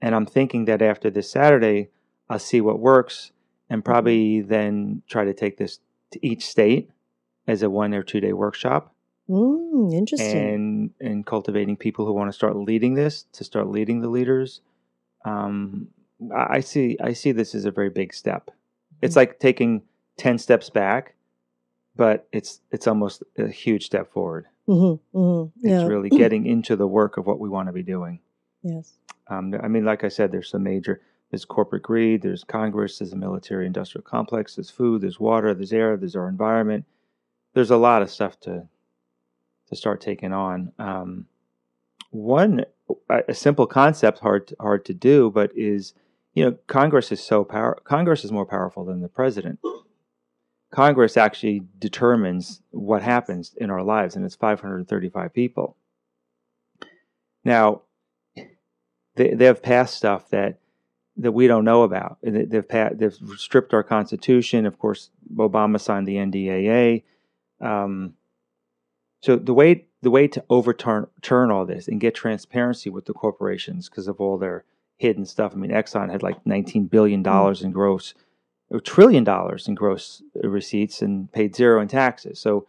and 0.00 0.14
I'm 0.14 0.26
thinking 0.26 0.64
that 0.64 0.82
after 0.82 1.10
this 1.10 1.30
Saturday, 1.30 1.90
I'll 2.28 2.38
see 2.38 2.60
what 2.60 2.78
works 2.80 3.32
and 3.68 3.84
probably 3.84 4.40
then 4.40 5.02
try 5.08 5.24
to 5.24 5.34
take 5.34 5.58
this 5.58 5.78
to 6.12 6.26
each 6.26 6.46
state 6.46 6.90
as 7.46 7.62
a 7.62 7.70
one 7.70 7.94
or 7.94 8.02
two 8.02 8.20
day 8.20 8.32
workshop 8.32 8.94
Mm, 9.28 9.94
interesting. 9.94 10.36
and 10.36 10.90
and 11.00 11.24
cultivating 11.24 11.76
people 11.76 12.04
who 12.04 12.12
want 12.12 12.28
to 12.28 12.32
start 12.32 12.56
leading 12.56 12.94
this 12.94 13.26
to 13.32 13.44
start 13.44 13.68
leading 13.68 14.00
the 14.00 14.08
leaders. 14.08 14.60
Um, 15.24 15.88
I 16.36 16.56
I 16.56 16.60
see 16.60 16.96
I 17.00 17.12
see 17.12 17.30
this 17.30 17.54
as 17.54 17.64
a 17.64 17.70
very 17.70 17.90
big 17.90 18.12
step. 18.12 18.50
It's 19.02 19.16
like 19.16 19.38
taking 19.38 19.82
ten 20.16 20.38
steps 20.38 20.70
back, 20.70 21.14
but 21.96 22.26
it's 22.32 22.60
it's 22.70 22.86
almost 22.86 23.22
a 23.38 23.48
huge 23.48 23.84
step 23.86 24.12
forward. 24.12 24.46
hmm 24.66 24.94
hmm 25.12 25.44
It's 25.56 25.82
Yeah. 25.82 25.86
really 25.86 26.08
getting 26.22 26.46
into 26.46 26.76
the 26.76 26.86
work 26.86 27.16
of 27.16 27.26
what 27.26 27.40
we 27.40 27.48
want 27.48 27.68
to 27.68 27.72
be 27.72 27.82
doing. 27.82 28.20
yes. 28.62 28.94
Um, 29.28 29.54
I 29.62 29.68
mean, 29.68 29.84
like 29.84 30.02
I 30.02 30.08
said, 30.08 30.32
there's 30.32 30.50
some 30.50 30.62
major. 30.64 31.00
There's 31.30 31.44
corporate 31.44 31.84
greed. 31.84 32.22
There's 32.22 32.42
Congress. 32.42 32.98
There's 32.98 33.12
a 33.12 33.16
military-industrial 33.16 34.02
complex. 34.02 34.56
There's 34.56 34.70
food. 34.70 35.02
There's 35.02 35.20
water. 35.20 35.54
There's 35.54 35.72
air. 35.72 35.96
There's 35.96 36.16
our 36.16 36.28
environment. 36.28 36.84
There's 37.54 37.70
a 37.70 37.76
lot 37.76 38.02
of 38.02 38.10
stuff 38.10 38.38
to 38.40 38.66
to 39.68 39.76
start 39.76 40.00
taking 40.00 40.32
on. 40.32 40.72
Um, 40.80 41.26
one 42.10 42.64
a 43.08 43.22
a 43.28 43.34
simple 43.34 43.68
concept, 43.68 44.18
hard 44.18 44.48
to, 44.48 44.56
hard 44.58 44.84
to 44.86 44.94
do, 44.94 45.30
but 45.30 45.52
is 45.56 45.94
you 46.34 46.44
know 46.44 46.56
Congress 46.66 47.12
is 47.12 47.22
so 47.22 47.44
power. 47.44 47.80
Congress 47.84 48.24
is 48.24 48.32
more 48.32 48.46
powerful 48.46 48.84
than 48.84 49.00
the 49.00 49.08
president. 49.08 49.58
Congress 50.70 51.16
actually 51.16 51.62
determines 51.78 52.62
what 52.70 53.02
happens 53.02 53.54
in 53.56 53.70
our 53.70 53.82
lives, 53.82 54.14
and 54.14 54.24
it's 54.24 54.36
535 54.36 55.32
people. 55.34 55.76
Now, 57.44 57.82
they 59.16 59.34
they 59.34 59.46
have 59.46 59.62
passed 59.62 59.96
stuff 59.96 60.30
that 60.30 60.60
that 61.16 61.32
we 61.32 61.46
don't 61.46 61.64
know 61.64 61.82
about. 61.82 62.18
They've 62.22 62.66
pa- 62.66 62.90
they've 62.94 63.16
stripped 63.36 63.74
our 63.74 63.82
constitution. 63.82 64.64
Of 64.64 64.78
course, 64.78 65.10
Obama 65.34 65.80
signed 65.80 66.06
the 66.06 66.16
NDAA. 66.16 67.02
Um, 67.60 68.14
so 69.20 69.36
the 69.36 69.54
way 69.54 69.86
the 70.02 70.10
way 70.10 70.28
to 70.28 70.44
overturn 70.48 71.08
turn 71.20 71.50
all 71.50 71.66
this 71.66 71.88
and 71.88 72.00
get 72.00 72.14
transparency 72.14 72.88
with 72.88 73.04
the 73.04 73.12
corporations 73.12 73.88
because 73.88 74.08
of 74.08 74.20
all 74.20 74.38
their 74.38 74.64
hidden 75.00 75.24
stuff. 75.24 75.52
I 75.54 75.56
mean, 75.56 75.70
Exxon 75.70 76.10
had 76.10 76.22
like 76.22 76.44
19 76.46 76.86
billion 76.86 77.20
hmm. 77.20 77.24
dollars 77.24 77.62
in 77.62 77.72
gross, 77.72 78.14
a 78.70 78.78
trillion 78.80 79.24
dollars 79.24 79.66
in 79.66 79.74
gross 79.74 80.22
uh, 80.44 80.48
receipts 80.48 81.02
and 81.02 81.32
paid 81.32 81.56
zero 81.56 81.80
in 81.80 81.88
taxes. 81.88 82.38
So, 82.38 82.66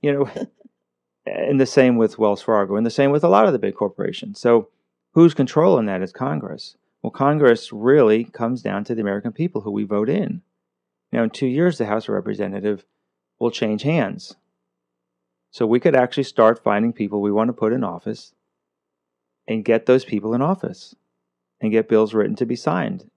you 0.00 0.12
know, 0.12 0.30
and 1.26 1.60
the 1.60 1.66
same 1.66 1.96
with 1.96 2.18
Wells 2.18 2.42
Fargo, 2.42 2.76
and 2.76 2.86
the 2.86 2.90
same 2.90 3.10
with 3.10 3.22
a 3.22 3.28
lot 3.28 3.46
of 3.46 3.52
the 3.52 3.58
big 3.58 3.74
corporations. 3.74 4.40
So, 4.40 4.68
who's 5.12 5.34
controlling 5.34 5.86
that 5.86 6.02
is 6.02 6.12
Congress. 6.12 6.76
Well, 7.02 7.10
Congress 7.10 7.72
really 7.72 8.24
comes 8.24 8.62
down 8.62 8.84
to 8.84 8.94
the 8.94 9.00
American 9.00 9.32
people 9.32 9.60
who 9.60 9.70
we 9.70 9.84
vote 9.84 10.08
in. 10.08 10.42
Now, 11.12 11.22
in 11.22 11.30
two 11.30 11.46
years, 11.46 11.78
the 11.78 11.86
House 11.86 12.08
of 12.08 12.14
Representatives 12.14 12.84
will 13.38 13.50
change 13.50 13.82
hands. 13.82 14.36
So 15.50 15.66
we 15.66 15.80
could 15.80 15.96
actually 15.96 16.24
start 16.24 16.62
finding 16.62 16.92
people 16.92 17.20
we 17.20 17.32
want 17.32 17.48
to 17.48 17.54
put 17.54 17.72
in 17.72 17.82
office 17.82 18.34
and 19.48 19.64
get 19.64 19.86
those 19.86 20.04
people 20.04 20.34
in 20.34 20.42
office 20.42 20.94
and 21.60 21.70
get 21.72 21.88
bills 21.88 22.14
written 22.14 22.36
to 22.36 22.46
be 22.46 22.56
signed 22.56 23.10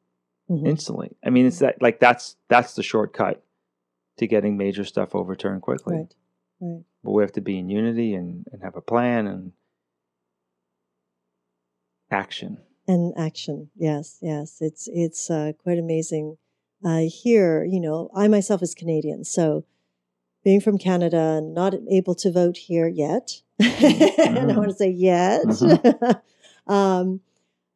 Mhm. 0.50 0.68
instantly. 0.68 1.16
I 1.24 1.30
mean, 1.30 1.46
it's 1.46 1.60
that 1.60 1.82
like 1.82 2.00
that's 2.00 2.36
that's 2.50 2.74
the 2.76 2.84
shortcut 2.84 3.44
to 4.18 4.28
getting 4.28 4.58
major 4.58 4.84
stuff 4.84 5.16
overturned 5.16 5.62
quickly. 5.62 5.96
Right. 5.96 6.14
Right. 6.62 6.84
But 7.04 7.12
we 7.12 7.24
have 7.24 7.32
to 7.34 7.42
be 7.42 7.58
in 7.60 7.70
unity 7.70 8.14
and, 8.14 8.46
and 8.52 8.62
have 8.62 8.76
a 8.76 8.82
plan 8.82 9.28
and 9.28 9.52
action. 12.12 12.58
and 12.88 13.14
action 13.18 13.70
yes 13.76 14.18
yes 14.22 14.58
it's 14.62 14.88
it's 14.92 15.30
uh, 15.32 15.52
quite 15.64 15.80
amazing 15.80 16.38
uh, 16.86 17.04
here 17.10 17.64
you 17.64 17.80
know 17.80 18.10
i 18.16 18.28
myself 18.28 18.62
is 18.62 18.76
canadian 18.76 19.24
so 19.24 19.64
being 20.44 20.60
from 20.62 20.78
canada 20.78 21.38
and 21.38 21.54
not 21.56 21.74
able 21.90 22.14
to 22.14 22.32
vote 22.32 22.58
here 22.58 22.88
yet 22.88 23.42
and 23.60 24.52
i 24.52 24.56
want 24.58 24.70
to 24.70 24.76
say 24.76 24.90
yet 24.90 25.42
um, 26.68 27.22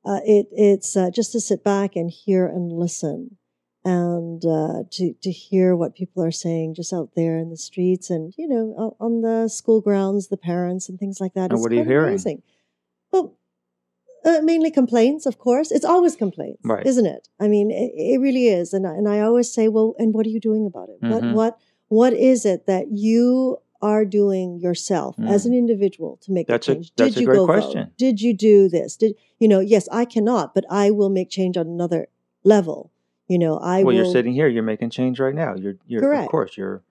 uh, 0.10 0.22
it, 0.26 0.48
it's 0.72 0.96
uh, 1.02 1.10
just 1.20 1.32
to 1.34 1.40
sit 1.50 1.62
back 1.74 1.90
and 2.00 2.10
hear 2.24 2.44
and 2.56 2.72
listen 2.86 3.38
and 3.86 4.42
uh, 4.46 4.80
to, 4.96 5.14
to 5.26 5.32
hear 5.32 5.76
what 5.76 5.96
people 5.96 6.22
are 6.24 6.32
saying 6.46 6.76
just 6.80 6.92
out 6.94 7.10
there 7.16 7.36
in 7.38 7.50
the 7.50 7.58
streets 7.70 8.10
and 8.10 8.34
you 8.38 8.48
know 8.48 8.96
on 9.00 9.22
the 9.22 9.48
school 9.60 9.80
grounds 9.88 10.28
the 10.28 10.38
parents 10.52 10.90
and 10.90 10.98
things 11.00 11.20
like 11.24 11.34
that 11.38 11.46
And 11.52 11.54
It's 11.54 11.62
what 11.64 11.72
are 11.72 11.76
you 11.76 11.84
hearing? 11.94 12.10
amazing. 12.14 12.42
well 13.12 13.28
uh, 14.26 14.42
mainly 14.52 14.72
complaints, 14.72 15.26
of 15.26 15.38
course. 15.38 15.72
It's 15.72 15.86
always 15.86 16.16
complaints, 16.18 16.60
Right. 16.66 16.86
isn't 16.86 17.06
it? 17.06 17.30
I 17.40 17.48
mean, 17.48 17.72
it, 17.72 17.92
it 17.96 18.20
really 18.20 18.48
is. 18.48 18.74
And 18.74 18.86
I- 18.86 18.96
and 19.00 19.08
I 19.08 19.22
always 19.22 19.50
say, 19.58 19.66
well, 19.70 19.96
and 20.00 20.14
what 20.14 20.26
are 20.26 20.30
you 20.38 20.42
doing 20.50 20.66
about 20.66 20.90
it? 20.90 20.98
What 21.12 21.24
Mhm. 21.24 21.34
what 21.34 21.54
what 22.00 22.14
is 22.14 22.40
it 22.54 22.66
that 22.66 22.86
you 22.92 23.58
are 23.82 24.06
doing 24.06 24.60
yourself 24.60 25.16
as 25.20 25.46
an 25.46 25.54
individual 25.54 26.18
to 26.22 26.32
make 26.32 26.48
Mm. 26.48 26.50
That's 26.50 26.68
a- 26.70 26.74
change? 26.76 26.94
that's 26.96 27.14
Did 27.14 27.18
a 27.18 27.22
you 27.22 27.26
great 27.28 27.36
go 27.38 27.46
vote? 27.46 27.88
Did 27.98 28.22
you 28.22 28.34
do 28.34 28.70
this? 28.70 28.96
Did 28.96 29.16
you 29.40 29.48
know? 29.48 29.60
Yes, 29.60 29.88
I 29.92 30.06
cannot, 30.06 30.54
but 30.56 30.66
I 30.70 30.92
will 30.92 31.10
make 31.10 31.30
change 31.30 31.58
on 31.58 31.68
another 31.68 32.08
level. 32.44 32.92
You 33.28 33.38
know, 33.40 33.58
I 33.58 33.78
well, 33.78 33.88
will. 33.88 33.94
you're 33.94 34.06
sitting 34.12 34.34
here. 34.34 34.48
You're 34.48 34.64
making 34.64 34.90
change 34.92 35.20
right 35.20 35.36
now. 35.36 35.56
You're, 35.56 35.76
you're 35.86 36.02
Correct. 36.02 36.26
of 36.26 36.32
course, 36.32 36.58
you're 36.58 36.82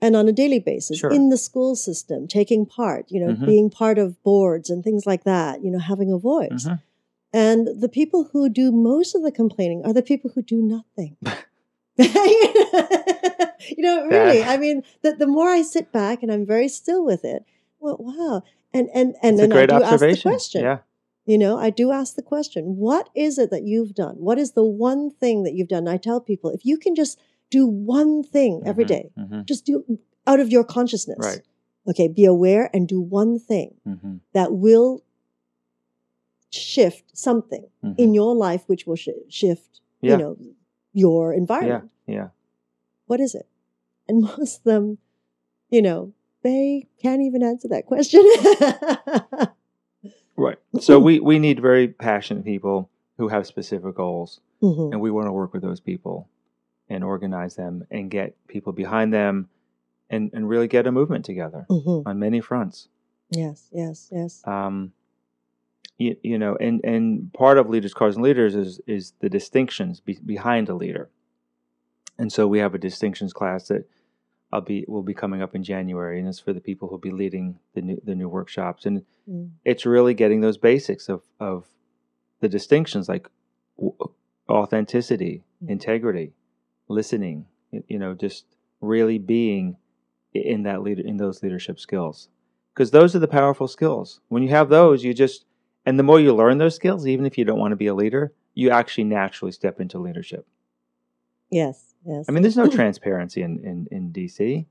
and 0.00 0.16
on 0.16 0.26
a 0.26 0.32
daily 0.32 0.58
basis 0.58 0.98
Sure. 0.98 1.12
in 1.12 1.28
the 1.28 1.36
school 1.36 1.76
system, 1.76 2.26
taking 2.26 2.66
part, 2.66 3.06
you 3.08 3.20
know, 3.24 3.34
Mhm. 3.34 3.46
being 3.46 3.70
part 3.70 3.98
of 3.98 4.20
boards 4.24 4.68
and 4.68 4.82
things 4.82 5.06
like 5.06 5.22
that, 5.24 5.62
you 5.62 5.70
know, 5.70 5.78
having 5.78 6.10
a 6.10 6.18
voice. 6.18 6.66
Mhm. 6.66 6.80
And 7.32 7.68
the 7.80 7.88
people 7.88 8.24
who 8.32 8.48
do 8.48 8.72
most 8.72 9.14
of 9.14 9.22
the 9.22 9.30
complaining 9.30 9.82
are 9.84 9.92
the 9.92 10.02
people 10.02 10.30
who 10.34 10.42
do 10.42 10.60
nothing. 10.60 11.16
you 11.98 13.82
know, 13.82 14.06
really. 14.06 14.42
I 14.42 14.56
mean, 14.58 14.82
the, 15.02 15.12
the 15.14 15.26
more 15.26 15.48
I 15.48 15.62
sit 15.62 15.92
back 15.92 16.22
and 16.22 16.32
I'm 16.32 16.46
very 16.46 16.68
still 16.68 17.04
with 17.04 17.24
it, 17.24 17.44
well, 17.80 17.96
wow. 17.98 18.42
And 18.74 18.88
and 18.94 19.14
and 19.22 19.34
It's 19.38 19.44
a 19.44 19.48
then 19.48 19.52
I 19.58 19.66
do 19.66 19.82
ask 19.84 20.00
the 20.00 20.18
question. 20.22 20.62
Yeah. 20.62 20.78
You 21.26 21.38
know, 21.38 21.56
I 21.58 21.70
do 21.70 21.92
ask 21.92 22.16
the 22.16 22.22
question, 22.22 22.76
what 22.76 23.08
is 23.14 23.38
it 23.38 23.50
that 23.50 23.62
you've 23.62 23.94
done? 23.94 24.16
What 24.16 24.38
is 24.38 24.52
the 24.52 24.64
one 24.64 25.10
thing 25.10 25.44
that 25.44 25.52
you've 25.54 25.68
done? 25.68 25.86
I 25.86 25.96
tell 25.96 26.20
people, 26.20 26.50
if 26.50 26.64
you 26.64 26.76
can 26.78 26.94
just 26.96 27.18
do 27.50 27.66
one 27.66 28.22
thing 28.24 28.62
every 28.64 28.84
Mhm. 28.84 28.88
day, 28.88 29.10
Mhm. 29.18 29.44
just 29.44 29.64
do 29.64 29.98
out 30.26 30.40
of 30.40 30.50
your 30.50 30.64
consciousness. 30.64 31.18
Right. 31.20 31.42
Okay, 31.86 32.08
be 32.08 32.24
aware 32.24 32.70
and 32.74 32.88
do 32.88 33.00
one 33.00 33.38
thing 33.38 33.74
Mhm. 33.86 34.20
that 34.32 34.52
will 34.54 35.02
shift 36.50 37.16
something 37.16 37.66
in 37.98 38.14
your 38.14 38.34
life, 38.34 38.64
which 38.66 38.86
will 38.86 38.96
sh- 38.96 39.08
shift, 39.28 39.80
Yeah. 40.00 40.12
you 40.12 40.16
know, 40.18 40.36
your 40.92 41.32
environment. 41.32 41.90
Yeah. 42.06 42.28
What 43.06 43.20
is 43.20 43.34
it? 43.34 43.46
And 44.08 44.22
most 44.38 44.58
of 44.58 44.64
them, 44.64 44.98
you 45.70 45.82
know, 45.82 46.12
they 46.42 46.88
can't 47.00 47.22
even 47.22 47.42
answer 47.42 47.68
that 47.68 47.86
question. 47.86 48.22
Right. 50.34 50.58
So 50.80 50.98
we 50.98 51.20
we 51.20 51.38
need 51.38 51.60
very 51.60 51.88
passionate 51.88 52.44
people 52.44 52.88
who 53.18 53.28
have 53.28 53.46
specific 53.46 53.94
goals, 53.94 54.40
Mhm. 54.62 54.90
and 54.92 55.00
we 55.00 55.10
want 55.10 55.26
to 55.28 55.32
work 55.32 55.52
with 55.52 55.62
those 55.62 55.78
people 55.78 56.26
and 56.88 57.04
organize 57.04 57.54
them 57.54 57.86
and 57.90 58.10
get 58.10 58.34
people 58.48 58.72
behind 58.72 59.12
them, 59.12 59.48
and 60.10 60.30
and 60.32 60.48
really 60.48 60.68
get 60.68 60.86
a 60.86 60.90
movement 60.92 61.24
together 61.26 61.66
Mhm. 61.70 62.04
on 62.06 62.18
many 62.18 62.40
fronts. 62.40 62.88
Yes, 63.30 63.68
yes, 63.72 64.08
yes. 64.10 64.42
Um, 64.46 64.92
you, 66.02 66.16
you 66.22 66.38
know, 66.38 66.56
and 66.60 66.80
and 66.84 67.32
part 67.32 67.58
of 67.58 67.68
leaders 67.68 67.94
causing 67.94 68.22
leaders 68.22 68.54
is 68.54 68.80
is 68.86 69.12
the 69.20 69.28
distinctions 69.28 70.00
be, 70.00 70.18
behind 70.24 70.68
a 70.68 70.74
leader, 70.74 71.10
and 72.18 72.32
so 72.32 72.46
we 72.46 72.58
have 72.58 72.74
a 72.74 72.78
distinctions 72.78 73.32
class 73.32 73.68
that 73.68 73.84
I'll 74.52 74.60
be 74.60 74.84
will 74.88 75.02
be 75.02 75.14
coming 75.14 75.42
up 75.42 75.54
in 75.54 75.62
January, 75.64 76.18
and 76.18 76.28
it's 76.28 76.38
for 76.40 76.52
the 76.52 76.60
people 76.60 76.88
who'll 76.88 76.98
be 76.98 77.10
leading 77.10 77.58
the 77.74 77.82
new 77.82 78.00
the 78.04 78.14
new 78.14 78.28
workshops, 78.28 78.86
and 78.86 79.02
Mm. 79.30 79.50
it's 79.64 79.86
really 79.86 80.14
getting 80.14 80.40
those 80.40 80.58
basics 80.58 81.08
of 81.08 81.22
of 81.38 81.66
the 82.40 82.48
distinctions 82.48 83.08
like 83.08 83.28
w- 83.76 83.96
authenticity, 84.48 85.44
Mm. 85.62 85.70
integrity, 85.70 86.32
listening, 86.88 87.46
you 87.86 87.98
know, 87.98 88.14
just 88.14 88.44
really 88.80 89.18
being 89.18 89.76
in 90.34 90.64
that 90.64 90.82
leader 90.82 91.02
in 91.02 91.18
those 91.18 91.42
leadership 91.42 91.78
skills. 91.78 92.28
Because 92.74 92.90
those 92.90 93.14
are 93.14 93.20
the 93.20 93.28
powerful 93.28 93.68
skills. 93.68 94.20
When 94.28 94.42
you 94.42 94.48
have 94.48 94.68
those, 94.70 95.04
you 95.04 95.14
just 95.14 95.44
and 95.86 95.98
the 95.98 96.02
more 96.02 96.20
you 96.20 96.34
learn 96.34 96.58
those 96.58 96.76
skills, 96.76 97.06
even 97.06 97.26
if 97.26 97.36
you 97.38 97.44
don't 97.44 97.58
want 97.58 97.72
to 97.72 97.76
be 97.76 97.86
a 97.86 97.94
leader, 97.94 98.32
you 98.54 98.70
actually 98.70 99.04
naturally 99.04 99.52
step 99.52 99.80
into 99.80 99.98
leadership. 99.98 100.46
Yes, 101.50 101.94
yes. 102.04 102.26
I 102.28 102.32
mean, 102.32 102.42
there's 102.42 102.56
no 102.56 102.68
transparency 102.70 103.42
in, 103.42 103.58
in, 103.64 103.88
in 103.90 104.12
DC. 104.12 104.66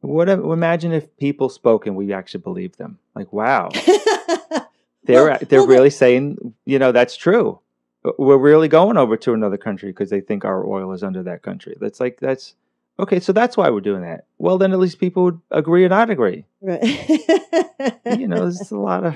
What 0.00 0.28
if- 0.28 0.38
imagine 0.40 0.92
if 0.92 1.16
people 1.16 1.48
spoke 1.48 1.86
and 1.86 1.96
we 1.96 2.12
actually 2.12 2.40
believed 2.42 2.78
them? 2.78 2.98
Like, 3.14 3.32
wow, 3.32 3.70
they're 5.04 5.24
Well- 5.24 5.38
they're 5.48 5.60
well, 5.60 5.68
really 5.68 5.90
saying, 5.90 6.54
you 6.64 6.78
know, 6.78 6.92
that's 6.92 7.16
true. 7.16 7.60
Uh, 8.04 8.12
we're 8.18 8.36
really 8.38 8.68
going 8.68 8.96
over 8.96 9.16
to 9.16 9.32
another 9.32 9.56
country 9.56 9.90
because 9.90 10.10
they 10.10 10.20
think 10.20 10.44
our 10.44 10.64
oil 10.66 10.92
is 10.92 11.02
under 11.02 11.22
that 11.24 11.42
country. 11.42 11.76
That's 11.80 11.98
like 11.98 12.20
that's 12.20 12.54
okay. 13.00 13.18
So 13.18 13.32
that's 13.32 13.56
why 13.56 13.70
we're 13.70 13.80
doing 13.80 14.02
that. 14.02 14.26
Well, 14.38 14.56
then 14.58 14.72
at 14.72 14.78
least 14.78 15.00
people 15.00 15.24
would 15.24 15.40
agree 15.50 15.84
or 15.84 15.88
not 15.88 16.10
agree. 16.10 16.44
right. 16.60 16.80
You 18.18 18.26
know, 18.26 18.40
there's 18.40 18.70
a 18.72 18.78
lot 18.78 19.04
of 19.04 19.14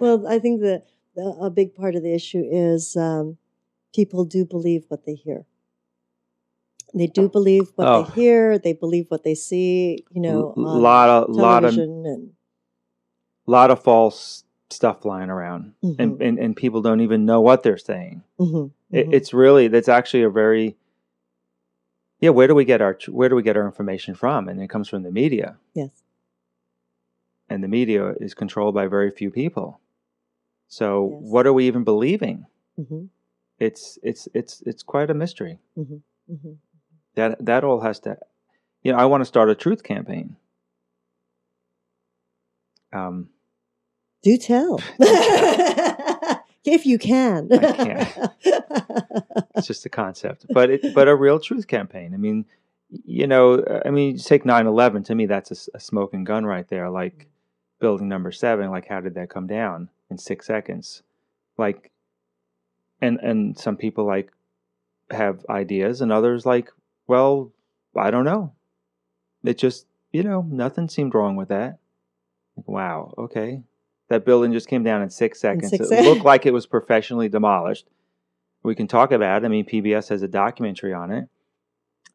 well, 0.00 0.26
I 0.26 0.38
think 0.38 0.60
that 0.62 0.86
a 1.40 1.50
big 1.50 1.74
part 1.74 1.94
of 1.94 2.02
the 2.02 2.12
issue 2.14 2.42
is 2.50 2.96
um, 2.96 3.36
people 3.94 4.24
do 4.24 4.44
believe 4.44 4.84
what 4.88 5.04
they 5.04 5.14
hear. 5.14 5.44
They 6.94 7.06
do 7.06 7.28
believe 7.28 7.70
what 7.76 7.86
Oh. 7.86 8.02
they 8.02 8.10
hear. 8.20 8.58
They 8.58 8.72
believe 8.72 9.06
what 9.10 9.22
they 9.22 9.34
see. 9.34 10.04
You 10.10 10.20
know, 10.22 10.54
on 10.56 10.80
lot 10.82 11.08
of 11.08 11.30
lot 11.30 11.64
of 11.64 11.76
and 11.76 12.32
lot 13.46 13.70
of 13.70 13.82
false 13.82 14.44
stuff 14.70 15.02
flying 15.02 15.30
around, 15.30 15.74
Mhm, 15.84 15.96
and, 15.98 16.22
and 16.22 16.38
and 16.38 16.56
people 16.56 16.80
don't 16.82 17.00
even 17.00 17.24
know 17.24 17.40
what 17.40 17.62
they're 17.62 17.76
saying. 17.78 18.22
mhm, 18.38 18.70
It, 18.90 19.06
mhm. 19.08 19.12
it's 19.14 19.32
really 19.32 19.68
that's 19.68 19.88
actually 19.88 20.22
a 20.24 20.30
very 20.30 20.76
yeah. 22.20 22.30
Where 22.30 22.48
do 22.48 22.54
we 22.54 22.64
get 22.64 22.80
our 22.80 22.98
where 23.08 23.28
do 23.28 23.36
we 23.36 23.42
get 23.42 23.56
our 23.56 23.66
information 23.66 24.14
from? 24.14 24.48
And 24.48 24.60
it 24.60 24.68
comes 24.68 24.88
from 24.88 25.02
the 25.04 25.12
media, 25.12 25.58
yes. 25.74 25.90
and 27.48 27.62
the 27.62 27.68
media 27.68 28.14
is 28.20 28.34
controlled 28.34 28.74
by 28.74 28.86
very 28.88 29.10
few 29.10 29.30
people. 29.30 29.80
So 30.70 31.10
Yes. 31.12 31.30
what 31.32 31.46
are 31.46 31.52
we 31.52 31.66
even 31.66 31.84
believing? 31.84 32.46
hmm 32.76 33.06
It's 33.58 33.98
it's 34.02 34.28
it's 34.32 34.62
it's 34.64 34.82
quite 34.82 35.10
a 35.10 35.14
mystery. 35.14 35.58
hmm 35.74 35.96
That 37.16 37.44
that 37.44 37.64
all 37.64 37.80
has 37.80 37.98
to, 38.00 38.16
you 38.82 38.92
know. 38.92 38.98
I 38.98 39.04
want 39.04 39.20
to 39.20 39.26
start 39.26 39.50
a 39.50 39.54
truth 39.54 39.82
campaign. 39.82 40.36
Um, 42.92 43.28
Do 44.22 44.36
tell. 44.38 44.78
if 46.64 46.86
you 46.86 46.98
can. 46.98 47.48
I 47.52 47.72
can't. 47.72 48.08
it's 49.56 49.66
just 49.66 49.84
a 49.86 49.88
concept, 49.88 50.46
but 50.54 50.70
it, 50.70 50.94
but 50.94 51.08
a 51.08 51.14
real 51.16 51.38
truth 51.40 51.66
campaign. 51.66 52.14
I 52.14 52.16
mean, 52.16 52.44
you 53.04 53.26
know, 53.26 53.64
I 53.84 53.90
mean, 53.90 54.12
you 54.16 54.18
take 54.22 54.44
9-11, 54.44 55.04
To 55.06 55.14
me, 55.14 55.26
that's 55.26 55.68
a 55.74 55.80
smoking 55.80 56.24
gun 56.24 56.44
right 56.46 56.68
there. 56.68 56.90
Like 56.90 57.26
building 57.80 58.08
number 58.08 58.30
seven. 58.32 58.70
Like, 58.70 58.86
how 58.88 59.00
did 59.00 59.14
that 59.14 59.30
come 59.30 59.46
down 59.46 59.88
in 60.10 60.18
six 60.18 60.46
seconds? 60.46 61.02
Like, 61.56 61.90
and 63.00 63.18
and 63.20 63.58
some 63.58 63.76
people 63.76 64.06
like 64.06 64.30
have 65.10 65.44
ideas, 65.48 66.00
and 66.00 66.12
others 66.12 66.46
like, 66.46 66.70
well, 67.06 67.52
I 67.96 68.10
don't 68.10 68.24
know. 68.24 68.52
It 69.44 69.58
just, 69.58 69.86
you 70.12 70.22
know, 70.22 70.46
nothing 70.48 70.88
seemed 70.88 71.14
wrong 71.14 71.36
with 71.36 71.48
that. 71.48 71.78
Like, 72.56 72.68
wow, 72.68 73.14
okay. 73.16 73.62
That 74.08 74.24
building 74.24 74.52
just 74.52 74.68
came 74.68 74.82
down 74.82 75.02
in 75.02 75.10
six 75.10 75.40
seconds. 75.40 75.70
six 75.70 75.86
it 75.86 75.88
sec- 75.88 76.04
looked 76.04 76.24
like 76.24 76.46
it 76.46 76.52
was 76.52 76.66
professionally 76.66 77.28
demolished. 77.28 77.86
We 78.62 78.74
can 78.74 78.86
talk 78.86 79.12
about 79.12 79.42
it. 79.42 79.46
I 79.46 79.48
mean, 79.48 79.64
PBS 79.64 80.08
has 80.10 80.22
a 80.22 80.28
documentary 80.28 80.92
on 80.92 81.10
it. 81.10 81.28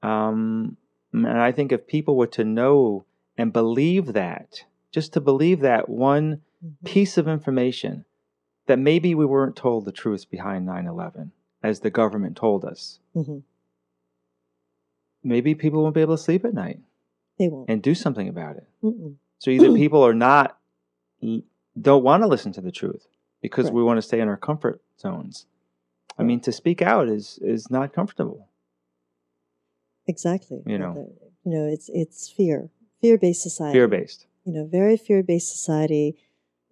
Um, 0.04 0.78
and 1.12 1.28
I 1.28 1.52
think 1.52 1.72
if 1.72 1.88
people 1.88 2.16
were 2.16 2.28
to 2.28 2.44
know 2.44 3.06
and 3.38 3.52
believe 3.52 4.14
that, 4.14 4.64
just 4.92 5.14
to 5.14 5.22
believe 5.22 5.62
that 5.62 5.90
one 5.90 6.42
Mhm. 6.66 6.84
piece 6.86 7.18
of 7.18 7.28
information, 7.28 8.06
that 8.66 8.80
maybe 8.80 9.14
we 9.14 9.26
weren't 9.26 9.56
told 9.56 9.86
the 9.86 9.92
truth 9.92 10.30
behind 10.30 10.66
9 10.66 10.88
11, 10.88 11.32
as 11.62 11.82
the 11.82 11.90
government 11.92 12.36
told 12.36 12.66
us, 12.66 13.00
Mhm. 13.16 13.44
maybe 15.24 15.56
people 15.56 15.82
won't 15.84 15.96
be 15.96 16.02
able 16.02 16.18
to 16.18 16.22
sleep 16.24 16.46
at 16.46 16.54
night 16.54 16.80
They 17.38 17.48
won't. 17.50 17.70
and 17.70 17.82
do 17.82 17.94
something 17.96 18.28
about 18.28 18.58
it. 18.58 18.68
Mm-mm. 18.84 19.16
So 19.40 19.52
either 19.52 19.74
people 19.84 20.06
are 20.06 20.14
not, 20.14 20.60
don't 21.80 22.04
want 22.04 22.24
to 22.24 22.28
listen 22.28 22.52
to 22.54 22.62
the 22.62 22.72
truth 22.72 23.08
because 23.42 23.66
Right. 23.66 23.74
we 23.76 23.84
want 23.84 23.98
to 23.98 24.02
stay 24.02 24.20
in 24.20 24.28
our 24.28 24.38
comfort 24.38 24.82
zones. 25.00 25.46
I 26.18 26.24
mean, 26.24 26.40
to 26.42 26.52
speak 26.54 26.82
out 26.82 27.10
is 27.10 27.40
is 27.40 27.70
not 27.70 27.92
comfortable. 27.92 28.48
Exactly. 30.08 30.62
You 30.66 30.78
know. 30.78 31.12
you 31.44 31.52
know, 31.52 31.66
it's 31.68 31.90
it's 31.90 32.30
fear, 32.30 32.70
fear 33.02 33.18
based 33.18 33.42
society. 33.44 33.74
Fear 33.78 33.88
based. 33.90 34.26
You 34.46 34.54
know, 34.54 34.66
very 34.66 34.96
fear 34.98 35.24
based 35.24 35.50
society. 35.52 36.16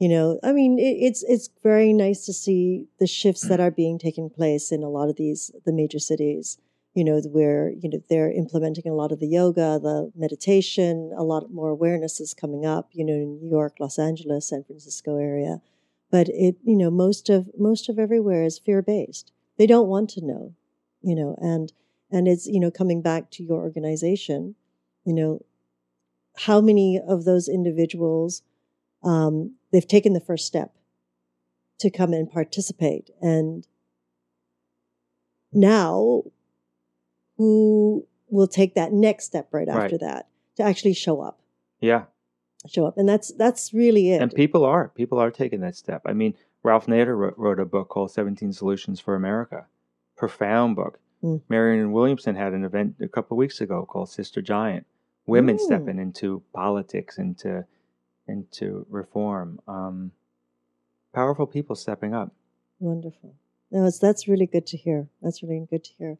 You 0.04 0.10
know, 0.10 0.38
I 0.44 0.52
mean, 0.52 0.80
it, 0.80 0.98
it's 1.00 1.24
it's 1.24 1.50
very 1.64 1.94
nice 1.94 2.26
to 2.26 2.34
see 2.34 2.88
the 3.00 3.08
shifts 3.08 3.48
that 3.48 3.62
are 3.62 3.72
being 3.72 3.98
taken 3.98 4.30
place 4.30 4.70
in 4.70 4.84
a 4.84 4.90
lot 4.90 5.08
of 5.08 5.16
these 5.16 5.50
the 5.64 5.72
major 5.72 5.98
cities. 5.98 6.58
You 6.94 7.06
know, 7.06 7.22
where 7.22 7.70
you 7.70 7.90
know 7.90 8.04
they're 8.10 8.30
implementing 8.30 8.92
a 8.92 8.94
lot 8.94 9.14
of 9.14 9.22
the 9.22 9.30
yoga, 9.30 9.80
the 9.82 10.12
meditation. 10.14 11.14
A 11.16 11.24
lot 11.24 11.54
more 11.54 11.70
awareness 11.70 12.20
is 12.20 12.34
coming 12.34 12.66
up. 12.66 12.90
You 12.92 13.06
know, 13.06 13.14
in 13.14 13.40
New 13.40 13.50
York, 13.50 13.78
Los 13.80 13.98
Angeles, 13.98 14.50
San 14.50 14.66
Francisco 14.66 15.16
area. 15.16 15.62
But 16.12 16.28
it, 16.28 16.58
you 16.66 16.76
know, 16.76 16.92
most 16.92 17.30
of 17.30 17.50
most 17.58 17.88
of 17.88 17.98
everywhere 17.98 18.44
is 18.44 18.60
fear 18.60 18.82
based. 18.82 19.32
They 19.58 19.68
don't 19.68 19.88
want 19.88 20.10
to 20.10 20.26
know. 20.26 20.54
You 21.02 21.16
know, 21.16 21.38
and 21.40 21.72
and 22.12 22.28
it's 22.28 22.46
you 22.46 22.60
know 22.60 22.72
coming 22.72 23.02
back 23.02 23.32
to 23.32 23.44
your 23.44 23.62
organization. 23.62 24.56
You 25.06 25.14
know, 25.14 25.46
how 26.40 26.60
many 26.60 27.00
of 27.00 27.24
those 27.24 27.48
individuals 27.48 28.42
um, 29.02 29.56
they've 29.74 29.88
taken 29.88 30.14
the 30.14 30.22
first 30.22 30.46
step 30.48 30.72
to 31.80 31.90
come 31.90 32.14
and 32.14 32.32
participate 32.32 33.10
and 33.22 33.68
now 35.52 36.24
who 37.38 38.08
will 38.30 38.48
take 38.48 38.76
that 38.76 38.94
next 38.94 39.26
step 39.26 39.50
right 39.52 39.68
after 39.68 39.96
Right. 39.96 40.00
that 40.00 40.28
to 40.56 40.64
actually 40.64 40.94
show 40.94 41.20
up 41.22 41.42
Yeah. 41.82 42.06
show 42.68 42.86
up 42.86 42.98
and 42.98 43.08
that's 43.10 43.32
that's 43.34 43.74
really 43.74 44.12
it 44.12 44.22
And 44.22 44.32
people 44.34 44.64
are. 44.64 44.90
People 44.90 45.20
are 45.20 45.32
taking 45.32 45.60
that 45.62 45.76
step. 45.76 46.02
I 46.06 46.14
mean, 46.14 46.36
Ralph 46.64 46.86
Nader 46.86 47.18
wrote, 47.18 47.38
wrote 47.38 47.60
a 47.60 47.66
book 47.66 47.90
called 47.90 48.12
17 48.12 48.54
Solutions 48.54 49.00
for 49.02 49.16
America. 49.16 49.66
Profound 50.16 50.76
book. 50.78 51.00
Mm. 51.22 51.42
Marianne 51.50 51.92
Williamson 51.92 52.36
had 52.36 52.54
an 52.54 52.64
event 52.64 52.96
a 53.02 53.08
couple 53.10 53.36
of 53.36 53.40
weeks 53.40 53.60
ago 53.60 53.86
called 53.86 54.10
Sister 54.10 54.42
Giant. 54.42 54.86
women 55.26 55.56
Mm. 55.56 55.60
stepping 55.62 56.00
into 56.00 56.42
politics, 56.54 57.18
into 57.18 57.66
into 58.28 58.86
reform. 58.90 59.60
Um, 59.68 60.12
powerful 61.14 61.46
people 61.46 61.76
stepping 61.76 62.14
up. 62.14 62.34
Wonderful. 62.80 63.36
No, 63.72 63.86
it's, 63.86 64.00
that's 64.00 64.28
really 64.28 64.46
good 64.46 64.68
to 64.68 64.78
hear. 64.78 65.08
That's 65.22 65.42
really 65.42 65.68
good 65.70 65.84
to 65.84 65.92
hear. 65.98 66.18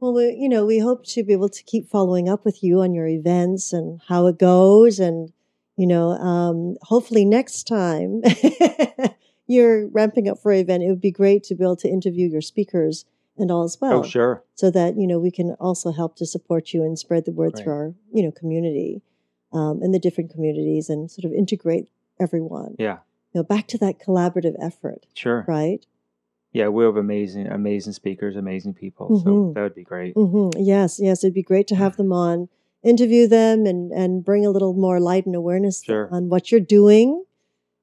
Well, 0.00 0.14
we, 0.14 0.36
you 0.38 0.48
know, 0.48 0.66
we 0.66 0.78
hope 0.78 1.04
to 1.06 1.22
be 1.22 1.32
able 1.32 1.48
to 1.48 1.62
keep 1.62 1.88
following 1.88 2.28
up 2.28 2.44
with 2.44 2.62
you 2.62 2.80
on 2.80 2.94
your 2.94 3.06
events 3.06 3.72
and 3.72 4.00
how 4.08 4.26
it 4.26 4.38
goes, 4.38 4.98
and 4.98 5.32
you 5.76 5.86
know, 5.86 6.10
um, 6.10 6.76
hopefully 6.82 7.24
next 7.24 7.64
time 7.64 8.22
you're 9.46 9.88
ramping 9.88 10.28
up 10.28 10.40
for 10.40 10.52
an 10.52 10.58
event, 10.58 10.82
it 10.82 10.88
would 10.88 11.00
be 11.00 11.10
great 11.10 11.42
to 11.44 11.54
be 11.54 11.64
able 11.64 11.76
to 11.76 11.88
interview 11.88 12.28
your 12.28 12.40
speakers 12.40 13.04
and 13.36 13.50
all 13.50 13.64
as 13.64 13.78
well, 13.80 14.00
oh, 14.00 14.02
sure. 14.02 14.44
so 14.54 14.70
that 14.70 14.96
you 14.96 15.06
know 15.06 15.18
we 15.18 15.30
can 15.30 15.52
also 15.60 15.92
help 15.92 16.16
to 16.16 16.26
support 16.26 16.72
you 16.72 16.82
and 16.82 16.98
spread 16.98 17.24
the 17.24 17.32
word 17.32 17.56
through 17.56 17.72
our 17.72 17.94
you 18.12 18.22
know 18.22 18.30
community 18.30 19.02
um, 19.54 19.80
and 19.82 19.94
the 19.94 19.98
different 19.98 20.30
communities 20.30 20.90
and 20.90 21.10
sort 21.10 21.24
of 21.24 21.32
integrate 21.32 21.88
everyone. 22.20 22.74
Yeah, 22.78 22.98
You 23.32 23.38
know, 23.40 23.42
back 23.44 23.66
to 23.68 23.78
that 23.78 23.98
collaborative 23.98 24.54
effort, 24.60 25.06
sure. 25.14 25.44
right? 25.48 25.84
Yeah, 26.52 26.68
we 26.68 26.84
have 26.84 26.96
amazing, 26.96 27.46
amazing 27.48 27.94
speakers, 27.94 28.36
amazing 28.36 28.74
people. 28.74 29.18
So 29.20 29.24
Mhm. 29.30 29.54
that 29.54 29.62
would 29.62 29.74
be 29.74 29.82
great. 29.84 30.14
hmm 30.14 30.50
Yes, 30.56 31.00
yes, 31.00 31.24
it'd 31.24 31.34
be 31.34 31.42
great 31.42 31.66
to 31.68 31.74
have 31.76 31.96
them 31.96 32.12
on, 32.12 32.48
interview 32.82 33.26
them, 33.26 33.64
and 33.66 33.90
and 33.92 34.24
bring 34.24 34.44
a 34.46 34.50
little 34.50 34.74
more 34.74 35.00
light 35.00 35.26
and 35.26 35.34
awareness 35.34 35.82
Sure. 35.82 36.08
on 36.12 36.28
what 36.28 36.50
you're 36.52 36.60
doing, 36.78 37.24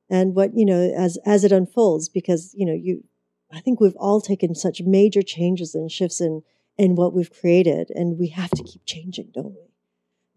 and 0.09 0.35
what 0.35 0.55
you 0.57 0.65
know 0.65 0.79
as 1.05 1.17
as 1.25 1.43
it 1.43 1.51
unfolds. 1.51 2.07
Because 2.09 2.53
you 2.55 2.65
know, 2.65 2.73
you, 2.73 3.03
I 3.51 3.59
think 3.59 3.79
we've 3.81 3.95
all 3.97 4.21
taken 4.21 4.55
such 4.55 4.81
major 4.81 5.21
changes 5.21 5.75
and 5.75 5.91
shifts 5.91 6.21
in 6.21 6.43
in 6.77 6.95
what 6.95 7.13
we've 7.13 7.31
created, 7.41 7.91
and 7.93 8.17
we 8.17 8.27
have 8.27 8.51
to 8.51 8.63
keep 8.63 8.83
changing, 8.85 9.29
don't 9.33 9.53
we? 9.53 9.67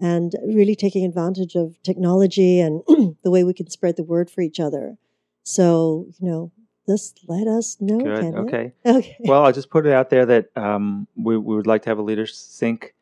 And 0.00 0.34
really 0.44 0.74
taking 0.76 1.04
advantage 1.04 1.54
of 1.54 1.80
technology 1.82 2.60
and 2.60 2.82
the 3.22 3.30
way 3.30 3.44
we 3.44 3.54
can 3.54 3.70
spread 3.70 3.96
the 3.96 4.02
word 4.02 4.28
for 4.30 4.40
each 4.40 4.58
other. 4.60 4.96
So 5.44 6.06
you 6.18 6.28
know, 6.28 6.52
just 6.88 7.20
let 7.28 7.46
us 7.46 7.76
know. 7.80 7.98
Good. 8.00 8.34
Okay. 8.34 8.72
Okay. 8.86 9.16
Well, 9.20 9.44
I'll 9.44 9.52
just 9.52 9.70
put 9.70 9.86
it 9.86 9.92
out 9.92 10.10
there 10.10 10.26
that 10.26 10.50
um, 10.56 11.06
we, 11.16 11.36
we 11.38 11.54
would 11.56 11.66
like 11.66 11.82
to 11.82 11.90
have 11.90 11.98
a 11.98 12.02
Leaders 12.02 12.36
Sync 12.36 12.94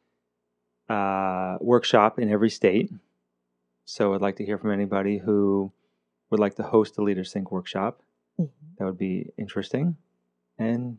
uh, 0.89 1.57
workshop 1.61 2.19
in 2.19 2.31
every 2.31 2.51
state. 2.51 2.91
So 3.85 4.15
I'd 4.15 4.21
like 4.21 4.37
to 4.37 4.45
hear 4.45 4.59
from 4.59 4.71
anybody 4.73 5.19
who 5.19 5.73
would 6.31 6.41
like 6.41 6.55
to 6.57 6.63
host 6.63 6.99
a 6.99 7.03
Leaders 7.03 7.31
Sync 7.33 7.51
workshop. 7.51 8.03
Mhm. 8.39 8.51
That 8.79 8.85
would 8.85 8.99
be 8.99 9.31
interesting. 9.39 9.97
And 10.59 10.99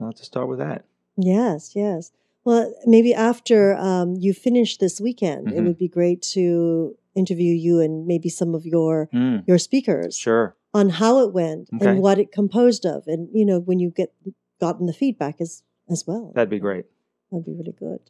I'll 0.00 0.12
just 0.12 0.26
start 0.26 0.48
with 0.48 0.58
that. 0.58 0.84
Yes, 1.16 1.74
yes. 1.74 2.12
Well, 2.44 2.72
maybe 2.86 3.14
after 3.14 3.76
um, 3.76 4.16
you 4.16 4.34
finish 4.34 4.78
this 4.78 5.00
weekend, 5.00 5.52
it 5.52 5.60
Mhm. 5.60 5.64
would 5.66 5.78
be 5.78 5.88
great 5.88 6.22
to 6.34 6.96
interview 7.14 7.54
you 7.54 7.78
and 7.80 8.06
maybe 8.06 8.28
some 8.28 8.54
of 8.54 8.66
your 8.66 9.08
Mm, 9.12 9.44
your 9.46 9.58
speakers 9.58 10.16
sure. 10.16 10.56
on 10.74 10.88
how 10.88 11.18
it 11.20 11.32
went 11.32 11.68
Okay. 11.74 11.86
and 11.90 12.02
what 12.02 12.18
it 12.18 12.32
composed 12.32 12.84
of, 12.86 13.06
and 13.06 13.28
you 13.32 13.44
know 13.44 13.60
when 13.60 13.78
you 13.78 13.90
get 13.90 14.12
gotten 14.60 14.86
the 14.86 14.92
feedback 14.92 15.40
as 15.40 15.62
as 15.88 16.06
well. 16.06 16.32
That'd 16.34 16.48
be 16.50 16.58
great. 16.58 16.86
That'd 17.30 17.44
be 17.46 17.52
really 17.52 17.72
good. 17.78 18.00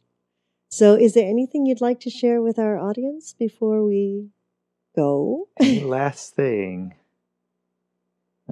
So, 0.69 0.95
is 0.95 1.13
there 1.13 1.29
anything 1.29 1.65
you'd 1.65 1.81
like 1.81 1.99
to 2.01 2.09
share 2.09 2.41
with 2.41 2.57
our 2.57 2.77
audience 2.79 3.33
before 3.33 3.83
we 3.85 4.29
go? 4.95 5.47
Any 5.59 5.81
last 5.83 6.35
thing? 6.35 6.95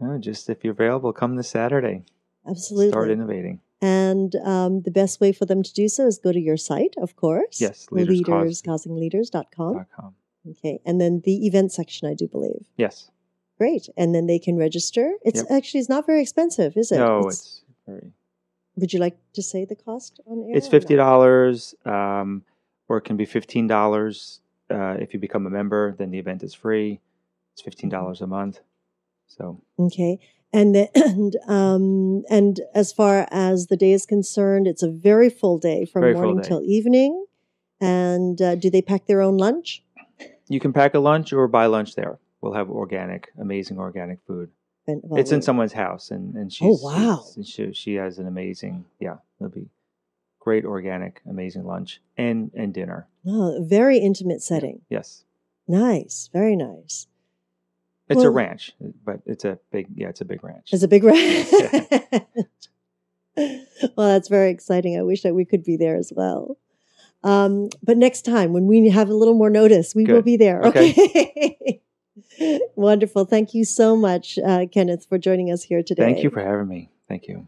Oh, 0.02 0.18
just 0.20 0.50
if 0.50 0.64
you're 0.64 0.74
available, 0.74 1.14
come 1.14 1.36
this 1.36 1.50
Saturday. 1.50 2.04
Absolutely. 2.48 2.90
Start 2.90 3.10
innovating. 3.10 3.60
And 3.82 4.36
um, 4.38 4.82
the 4.84 4.92
best 4.92 5.20
way 5.20 5.32
for 5.32 5.46
them 5.46 5.64
to 5.64 5.74
do 5.74 5.88
so 5.90 6.06
is 6.06 6.20
go 6.20 6.32
to 6.32 6.40
your 6.40 6.58
site, 6.58 6.94
of 7.02 7.16
course. 7.16 7.60
Yes, 7.60 7.88
Leaders 7.92 8.22
Cause- 8.22 8.62
leaderscausingleaders.com. 8.62 9.74
dot 9.74 9.88
com. 9.96 10.16
Okay. 10.50 10.80
And 10.86 11.00
then 11.02 11.22
the 11.24 11.46
event 11.48 11.72
section, 11.72 12.08
I 12.08 12.14
do 12.14 12.28
believe. 12.28 12.66
Yes. 12.78 13.10
Great. 13.58 13.90
And 13.98 14.14
then 14.16 14.26
they 14.28 14.40
can 14.40 14.58
register. 14.58 15.14
It's 15.24 15.40
Yep. 15.42 15.52
actually 15.52 15.80
it's 15.82 15.90
not 15.90 16.06
very 16.06 16.22
expensive, 16.22 16.76
is 16.78 16.92
it? 16.92 16.98
No, 16.98 17.20
it's 17.28 17.64
very 17.88 18.12
would 18.78 18.94
you 18.94 19.00
like 19.00 19.18
to 19.34 19.44
say 19.44 19.66
the 19.66 19.76
cost 19.76 20.20
on 20.26 20.44
air? 20.50 20.56
It's 20.58 20.68
fifty 20.68 20.96
dollars, 20.96 21.76
um, 21.86 22.44
or 22.88 22.98
it 22.98 23.02
can 23.02 23.18
be 23.18 23.26
fifteen 23.26 23.68
dollars 23.68 24.40
uh, 24.72 24.96
if 25.00 25.14
you 25.14 25.20
become 25.20 25.46
a 25.46 25.50
member. 25.50 25.94
Then 25.98 26.10
the 26.10 26.18
event 26.20 26.42
is 26.42 26.54
free. 26.56 27.00
It's 27.54 27.62
fifteen 27.62 27.90
dollars 27.90 28.22
a 28.22 28.28
month. 28.28 28.62
So 29.28 29.62
Okay. 29.78 30.20
And 30.54 30.76
the, 30.76 30.90
and 30.96 31.36
um 31.48 32.24
and 32.30 32.60
as 32.74 32.92
far 32.92 33.28
as 33.32 33.68
the 33.68 33.78
day 33.78 33.92
is 33.94 34.06
concerned, 34.06 34.68
it's 34.68 34.84
a 34.84 34.90
very 34.92 35.30
full 35.30 35.58
day 35.58 35.86
from 35.86 36.02
Very 36.02 36.14
morning 36.14 36.38
day. 36.42 36.48
till 36.48 36.64
evening. 36.64 37.26
And 37.80 38.40
uh, 38.42 38.56
do 38.56 38.70
they 38.70 38.82
pack 38.82 39.08
their 39.08 39.22
own 39.22 39.38
lunch? 39.38 39.84
you 40.48 40.60
can 40.60 40.74
pack 40.74 40.94
a 40.94 41.00
lunch 41.00 41.32
or 41.34 41.48
buy 41.48 41.66
lunch 41.66 41.96
there. 41.96 42.20
We'll 42.42 42.54
have 42.54 42.70
organic, 42.70 43.32
amazing 43.40 43.80
organic 43.80 44.20
food. 44.28 44.50
And- 44.88 45.02
well, 45.04 45.20
it's 45.20 45.32
in 45.32 45.42
someone's 45.42 45.74
house, 45.74 46.12
and 46.12 46.36
and 46.36 46.52
Oh, 46.62 46.78
wow. 46.82 47.24
she's- 47.34 47.48
she 47.48 47.74
she 47.74 47.94
has 47.96 48.20
an 48.20 48.28
amazing 48.28 48.86
yeah. 49.00 49.18
It'll 49.40 49.50
be 49.50 49.70
great 50.40 50.66
organic, 50.66 51.22
amazing 51.30 51.66
lunch 51.66 52.02
and 52.18 52.52
and 52.54 52.74
dinner. 52.74 53.08
Oh, 53.26 53.64
very 53.64 53.98
intimate 54.00 54.42
setting. 54.42 54.82
Yes, 54.90 55.24
Nice. 55.68 56.30
Very 56.34 56.56
nice. 56.56 57.08
It's 58.12 58.24
a 58.24 58.30
ranch, 58.30 58.74
but 59.06 59.22
it's 59.26 59.46
a 59.46 59.60
big 59.72 59.88
yeah, 59.96 60.10
it's 60.10 60.22
a 60.22 60.26
big 60.26 60.44
ranch. 60.44 60.70
It's 60.72 60.84
a 60.84 60.88
big 60.88 61.04
ranch. 61.04 61.48
well, 63.38 64.08
that's 64.08 64.28
very 64.28 64.52
exciting. 64.52 64.98
I 64.98 65.04
wish 65.04 65.24
that 65.24 65.36
we 65.36 65.46
could 65.46 65.64
be 65.64 65.78
there 65.78 65.96
as 65.96 66.12
well. 66.16 66.58
Um, 67.24 67.70
but 67.84 67.98
next 67.98 68.24
time, 68.24 68.52
when 68.54 68.66
we 68.66 68.90
have 68.90 69.10
a 69.10 69.14
little 69.14 69.36
more 69.36 69.50
notice, 69.50 69.94
we 69.96 70.06
will 70.06 70.22
be 70.22 70.38
there. 70.38 70.62
Okay. 70.64 70.92
Okay. 70.92 71.82
Wonderful. 72.76 73.26
Thank 73.26 73.54
you 73.54 73.64
so 73.64 73.96
much, 73.96 74.40
uh, 74.40 74.66
Kenneth, 74.72 75.06
for 75.08 75.18
joining 75.18 75.52
us 75.52 75.64
here 75.64 75.84
today. 75.84 76.04
Thank 76.04 76.24
you 76.24 76.30
for 76.30 76.44
having 76.44 76.68
me. 76.68 76.90
Thank 77.08 77.28
you. 77.28 77.48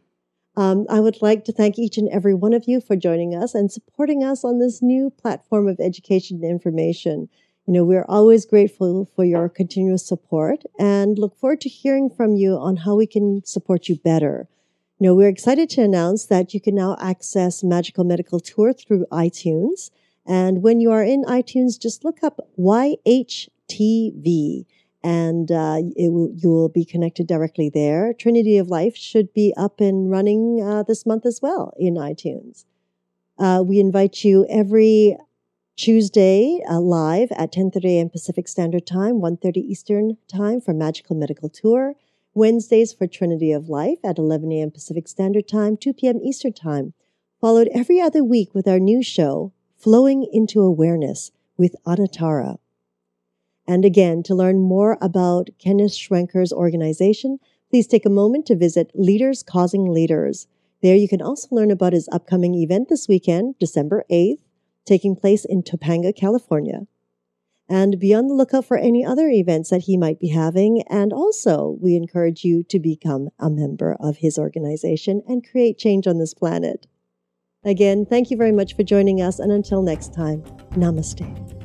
Um, 0.56 0.86
I 0.90 1.00
would 1.00 1.22
like 1.22 1.46
to 1.46 1.52
thank 1.52 1.80
each 1.80 1.98
and 1.98 2.08
every 2.10 2.36
one 2.36 2.54
of 2.54 2.66
you 2.68 2.80
for 2.80 2.96
joining 2.96 3.34
us 3.34 3.56
and 3.56 3.72
supporting 3.72 4.24
us 4.24 4.44
on 4.44 4.60
this 4.60 4.84
new 4.84 5.10
platform 5.10 5.68
of 5.68 5.80
education 5.80 6.38
and 6.44 6.52
information. 6.52 7.28
You 7.66 7.74
know, 7.74 7.86
we're 7.86 8.06
always 8.10 8.46
grateful 8.46 9.10
for 9.16 9.24
your 9.24 9.48
continuous 9.48 10.06
support 10.06 10.64
and 10.78 11.18
look 11.18 11.38
forward 11.38 11.62
to 11.62 11.70
hearing 11.70 12.10
from 12.10 12.36
you 12.36 12.58
on 12.58 12.76
how 12.78 12.96
we 12.96 13.08
can 13.08 13.42
support 13.46 13.88
you 13.88 13.96
better. 13.96 14.50
You 15.00 15.08
know, 15.08 15.16
we're 15.16 15.30
excited 15.30 15.70
to 15.72 15.82
announce 15.82 16.26
that 16.26 16.54
you 16.54 16.60
can 16.60 16.76
now 16.76 16.98
access 17.00 17.64
Magical 17.64 18.04
Medical 18.04 18.42
Tour 18.42 18.74
through 18.74 19.06
iTunes. 19.14 19.92
And 20.26 20.62
when 20.62 20.82
you 20.82 20.92
are 20.92 21.04
in 21.04 21.24
iTunes, 21.24 21.80
just 21.80 22.04
look 22.04 22.22
up 22.22 22.50
YHTV 22.60 24.66
and 25.02 25.50
uh, 25.50 25.78
it 25.96 26.12
will, 26.12 26.34
you 26.36 26.50
will 26.50 26.70
be 26.70 26.84
connected 26.84 27.28
directly 27.28 27.70
there. 27.70 28.14
Trinity 28.14 28.58
of 28.58 28.68
Life 28.68 28.98
should 28.98 29.34
be 29.34 29.54
up 29.56 29.80
and 29.80 30.12
running 30.12 30.62
uh, 30.62 30.84
this 30.84 31.06
month 31.06 31.26
as 31.26 31.42
well 31.42 31.74
in 31.78 31.96
iTunes. 31.96 32.66
Uh, 33.40 33.64
we 33.66 33.80
invite 33.80 34.26
you 34.26 34.46
every 34.50 35.18
Tuesday 35.76 36.62
uh, 36.70 36.80
live 36.80 37.32
at 37.32 37.52
10:30 37.52 37.86
a.m. 37.86 38.10
Pacific 38.10 38.48
Standard 38.48 38.86
Time, 38.86 39.16
1:30 39.16 39.58
Eastern 39.58 40.18
Time 40.28 40.62
for 40.62 40.72
Magical 40.72 41.16
Medical 41.16 41.50
Tour. 41.50 41.96
Wednesdays 42.36 42.94
for 42.94 43.08
Trinity 43.08 43.52
of 43.52 43.70
Life 43.70 43.98
at 44.04 44.20
11 44.20 44.52
a.m. 44.52 44.70
Pacific 44.70 45.08
Standard 45.08 45.48
Time, 45.48 45.76
2 45.76 45.94
p.m. 45.94 46.20
Eastern 46.22 46.54
Time. 46.54 46.94
Followed 47.42 47.70
every 47.74 48.00
other 48.00 48.24
week 48.24 48.54
with 48.54 48.68
our 48.68 48.80
new 48.80 49.02
show, 49.02 49.52
Flowing 49.76 50.28
into 50.32 50.62
Awareness 50.62 51.32
with 51.58 51.76
Anatara. 51.88 52.60
And 53.68 53.84
again, 53.84 54.22
to 54.24 54.36
learn 54.36 54.60
more 54.60 55.00
about 55.02 55.50
Kenneth 55.58 55.94
Schwenker's 55.94 56.54
organization, 56.54 57.40
please 57.72 57.88
take 57.88 58.06
a 58.06 58.12
moment 58.12 58.46
to 58.46 58.56
visit 58.56 58.92
Leaders 58.94 59.42
Causing 59.42 59.92
Leaders. 59.92 60.46
There 60.84 60.96
you 60.96 61.08
can 61.08 61.22
also 61.22 61.48
learn 61.50 61.72
about 61.72 61.94
his 61.94 62.10
upcoming 62.12 62.54
event 62.54 62.90
this 62.90 63.08
weekend, 63.08 63.58
December 63.58 64.06
8th, 64.12 64.43
taking 64.86 65.16
place 65.16 65.46
in 65.46 65.64
Topanga, 65.64 66.16
California. 66.16 66.82
And 67.70 68.00
be 68.00 68.14
on 68.14 68.28
the 68.28 68.34
lookout 68.34 68.66
for 68.66 68.78
any 68.78 69.06
other 69.06 69.30
events 69.30 69.70
that 69.70 69.84
he 69.84 69.98
might 69.98 70.20
be 70.20 70.28
having. 70.28 70.84
And 70.90 71.14
also, 71.14 71.78
we 71.82 71.96
encourage 71.96 72.44
you 72.44 72.64
to 72.64 72.80
become 72.80 73.30
a 73.40 73.50
member 73.50 73.96
of 74.00 74.18
his 74.18 74.38
organization 74.38 75.22
and 75.28 75.50
create 75.50 75.78
change 75.78 76.06
on 76.06 76.20
this 76.20 76.34
planet. 76.34 76.88
Again, 77.64 78.06
thank 78.06 78.30
you 78.30 78.38
very 78.38 78.52
much 78.52 78.76
for 78.76 78.84
joining 78.84 79.22
us. 79.22 79.40
And 79.40 79.52
until 79.52 79.82
next 79.82 80.14
time, 80.14 80.44
namaste. 80.72 81.63